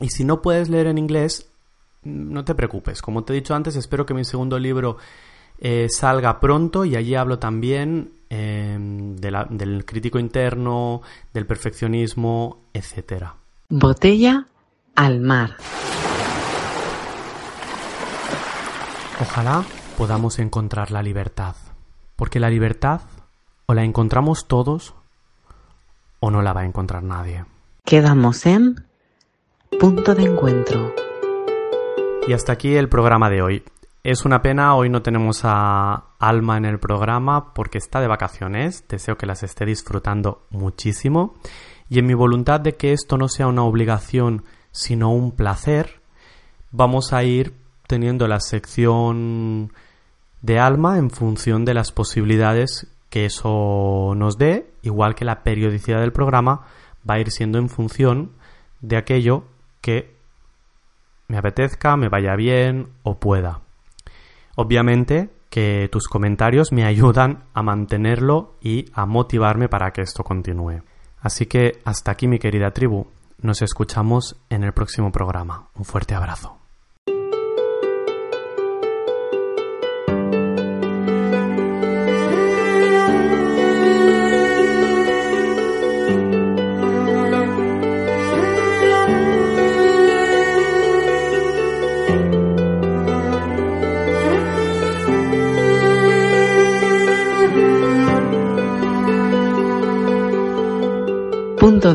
Y 0.00 0.08
si 0.08 0.24
no 0.24 0.42
puedes 0.42 0.68
leer 0.68 0.86
en 0.86 0.98
inglés, 0.98 1.51
no 2.04 2.44
te 2.44 2.54
preocupes. 2.54 3.02
Como 3.02 3.24
te 3.24 3.32
he 3.32 3.36
dicho 3.36 3.54
antes, 3.54 3.76
espero 3.76 4.06
que 4.06 4.14
mi 4.14 4.24
segundo 4.24 4.58
libro 4.58 4.96
eh, 5.58 5.86
salga 5.88 6.40
pronto 6.40 6.84
y 6.84 6.96
allí 6.96 7.14
hablo 7.14 7.38
también 7.38 8.14
em, 8.28 9.16
del 9.16 9.84
crítico 9.84 10.18
interno, 10.18 11.02
del 11.32 11.46
perfeccionismo, 11.46 12.64
etc. 12.72 13.26
Botella 13.68 14.46
al 14.94 15.20
mar. 15.20 15.56
Ojalá 19.20 19.64
podamos 19.96 20.40
encontrar 20.40 20.90
la 20.90 21.02
libertad, 21.02 21.54
porque 22.16 22.40
la 22.40 22.50
libertad 22.50 23.02
o 23.66 23.74
la 23.74 23.84
encontramos 23.84 24.48
todos 24.48 24.94
o 26.18 26.30
no 26.30 26.42
la 26.42 26.52
va 26.52 26.62
a 26.62 26.66
encontrar 26.66 27.04
nadie. 27.04 27.44
Quedamos 27.84 28.46
en 28.46 28.84
punto 29.78 30.14
de 30.14 30.24
encuentro. 30.24 30.92
Y 32.26 32.34
hasta 32.34 32.52
aquí 32.52 32.76
el 32.76 32.88
programa 32.88 33.28
de 33.30 33.42
hoy. 33.42 33.64
Es 34.04 34.24
una 34.24 34.42
pena, 34.42 34.76
hoy 34.76 34.88
no 34.88 35.02
tenemos 35.02 35.40
a 35.44 36.04
Alma 36.20 36.56
en 36.56 36.64
el 36.64 36.78
programa 36.78 37.52
porque 37.52 37.78
está 37.78 38.00
de 38.00 38.06
vacaciones. 38.06 38.84
Deseo 38.88 39.16
que 39.16 39.26
las 39.26 39.42
esté 39.42 39.66
disfrutando 39.66 40.46
muchísimo. 40.50 41.34
Y 41.88 41.98
en 41.98 42.06
mi 42.06 42.14
voluntad 42.14 42.60
de 42.60 42.76
que 42.76 42.92
esto 42.92 43.18
no 43.18 43.28
sea 43.28 43.48
una 43.48 43.64
obligación, 43.64 44.44
sino 44.70 45.12
un 45.12 45.32
placer, 45.32 46.00
vamos 46.70 47.12
a 47.12 47.24
ir 47.24 47.54
teniendo 47.88 48.28
la 48.28 48.40
sección 48.40 49.72
de 50.42 50.58
Alma 50.60 50.98
en 50.98 51.10
función 51.10 51.64
de 51.64 51.74
las 51.74 51.90
posibilidades 51.90 52.86
que 53.10 53.26
eso 53.26 54.14
nos 54.16 54.38
dé, 54.38 54.70
igual 54.82 55.14
que 55.14 55.24
la 55.24 55.42
periodicidad 55.42 56.00
del 56.00 56.12
programa 56.12 56.66
va 57.08 57.14
a 57.14 57.20
ir 57.20 57.30
siendo 57.30 57.58
en 57.58 57.68
función 57.68 58.30
de 58.80 58.96
aquello 58.96 59.44
que 59.82 60.11
me 61.32 61.38
apetezca, 61.38 61.96
me 61.96 62.10
vaya 62.10 62.36
bien 62.36 62.90
o 63.02 63.18
pueda. 63.18 63.62
Obviamente 64.54 65.30
que 65.48 65.88
tus 65.90 66.06
comentarios 66.06 66.72
me 66.72 66.84
ayudan 66.92 67.44
a 67.54 67.62
mantenerlo 67.62 68.58
y 68.60 68.84
a 68.92 69.06
motivarme 69.06 69.70
para 69.70 69.92
que 69.92 70.02
esto 70.02 70.24
continúe. 70.24 70.82
Así 71.20 71.46
que 71.46 71.80
hasta 71.86 72.12
aquí 72.12 72.28
mi 72.28 72.38
querida 72.38 72.72
tribu. 72.72 73.06
Nos 73.38 73.62
escuchamos 73.62 74.36
en 74.50 74.62
el 74.62 74.72
próximo 74.72 75.10
programa. 75.10 75.68
Un 75.74 75.86
fuerte 75.86 76.14
abrazo. 76.14 76.61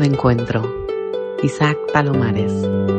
De 0.00 0.06
encuentro. 0.06 0.86
Isaac 1.42 1.78
Palomares. 1.92 2.97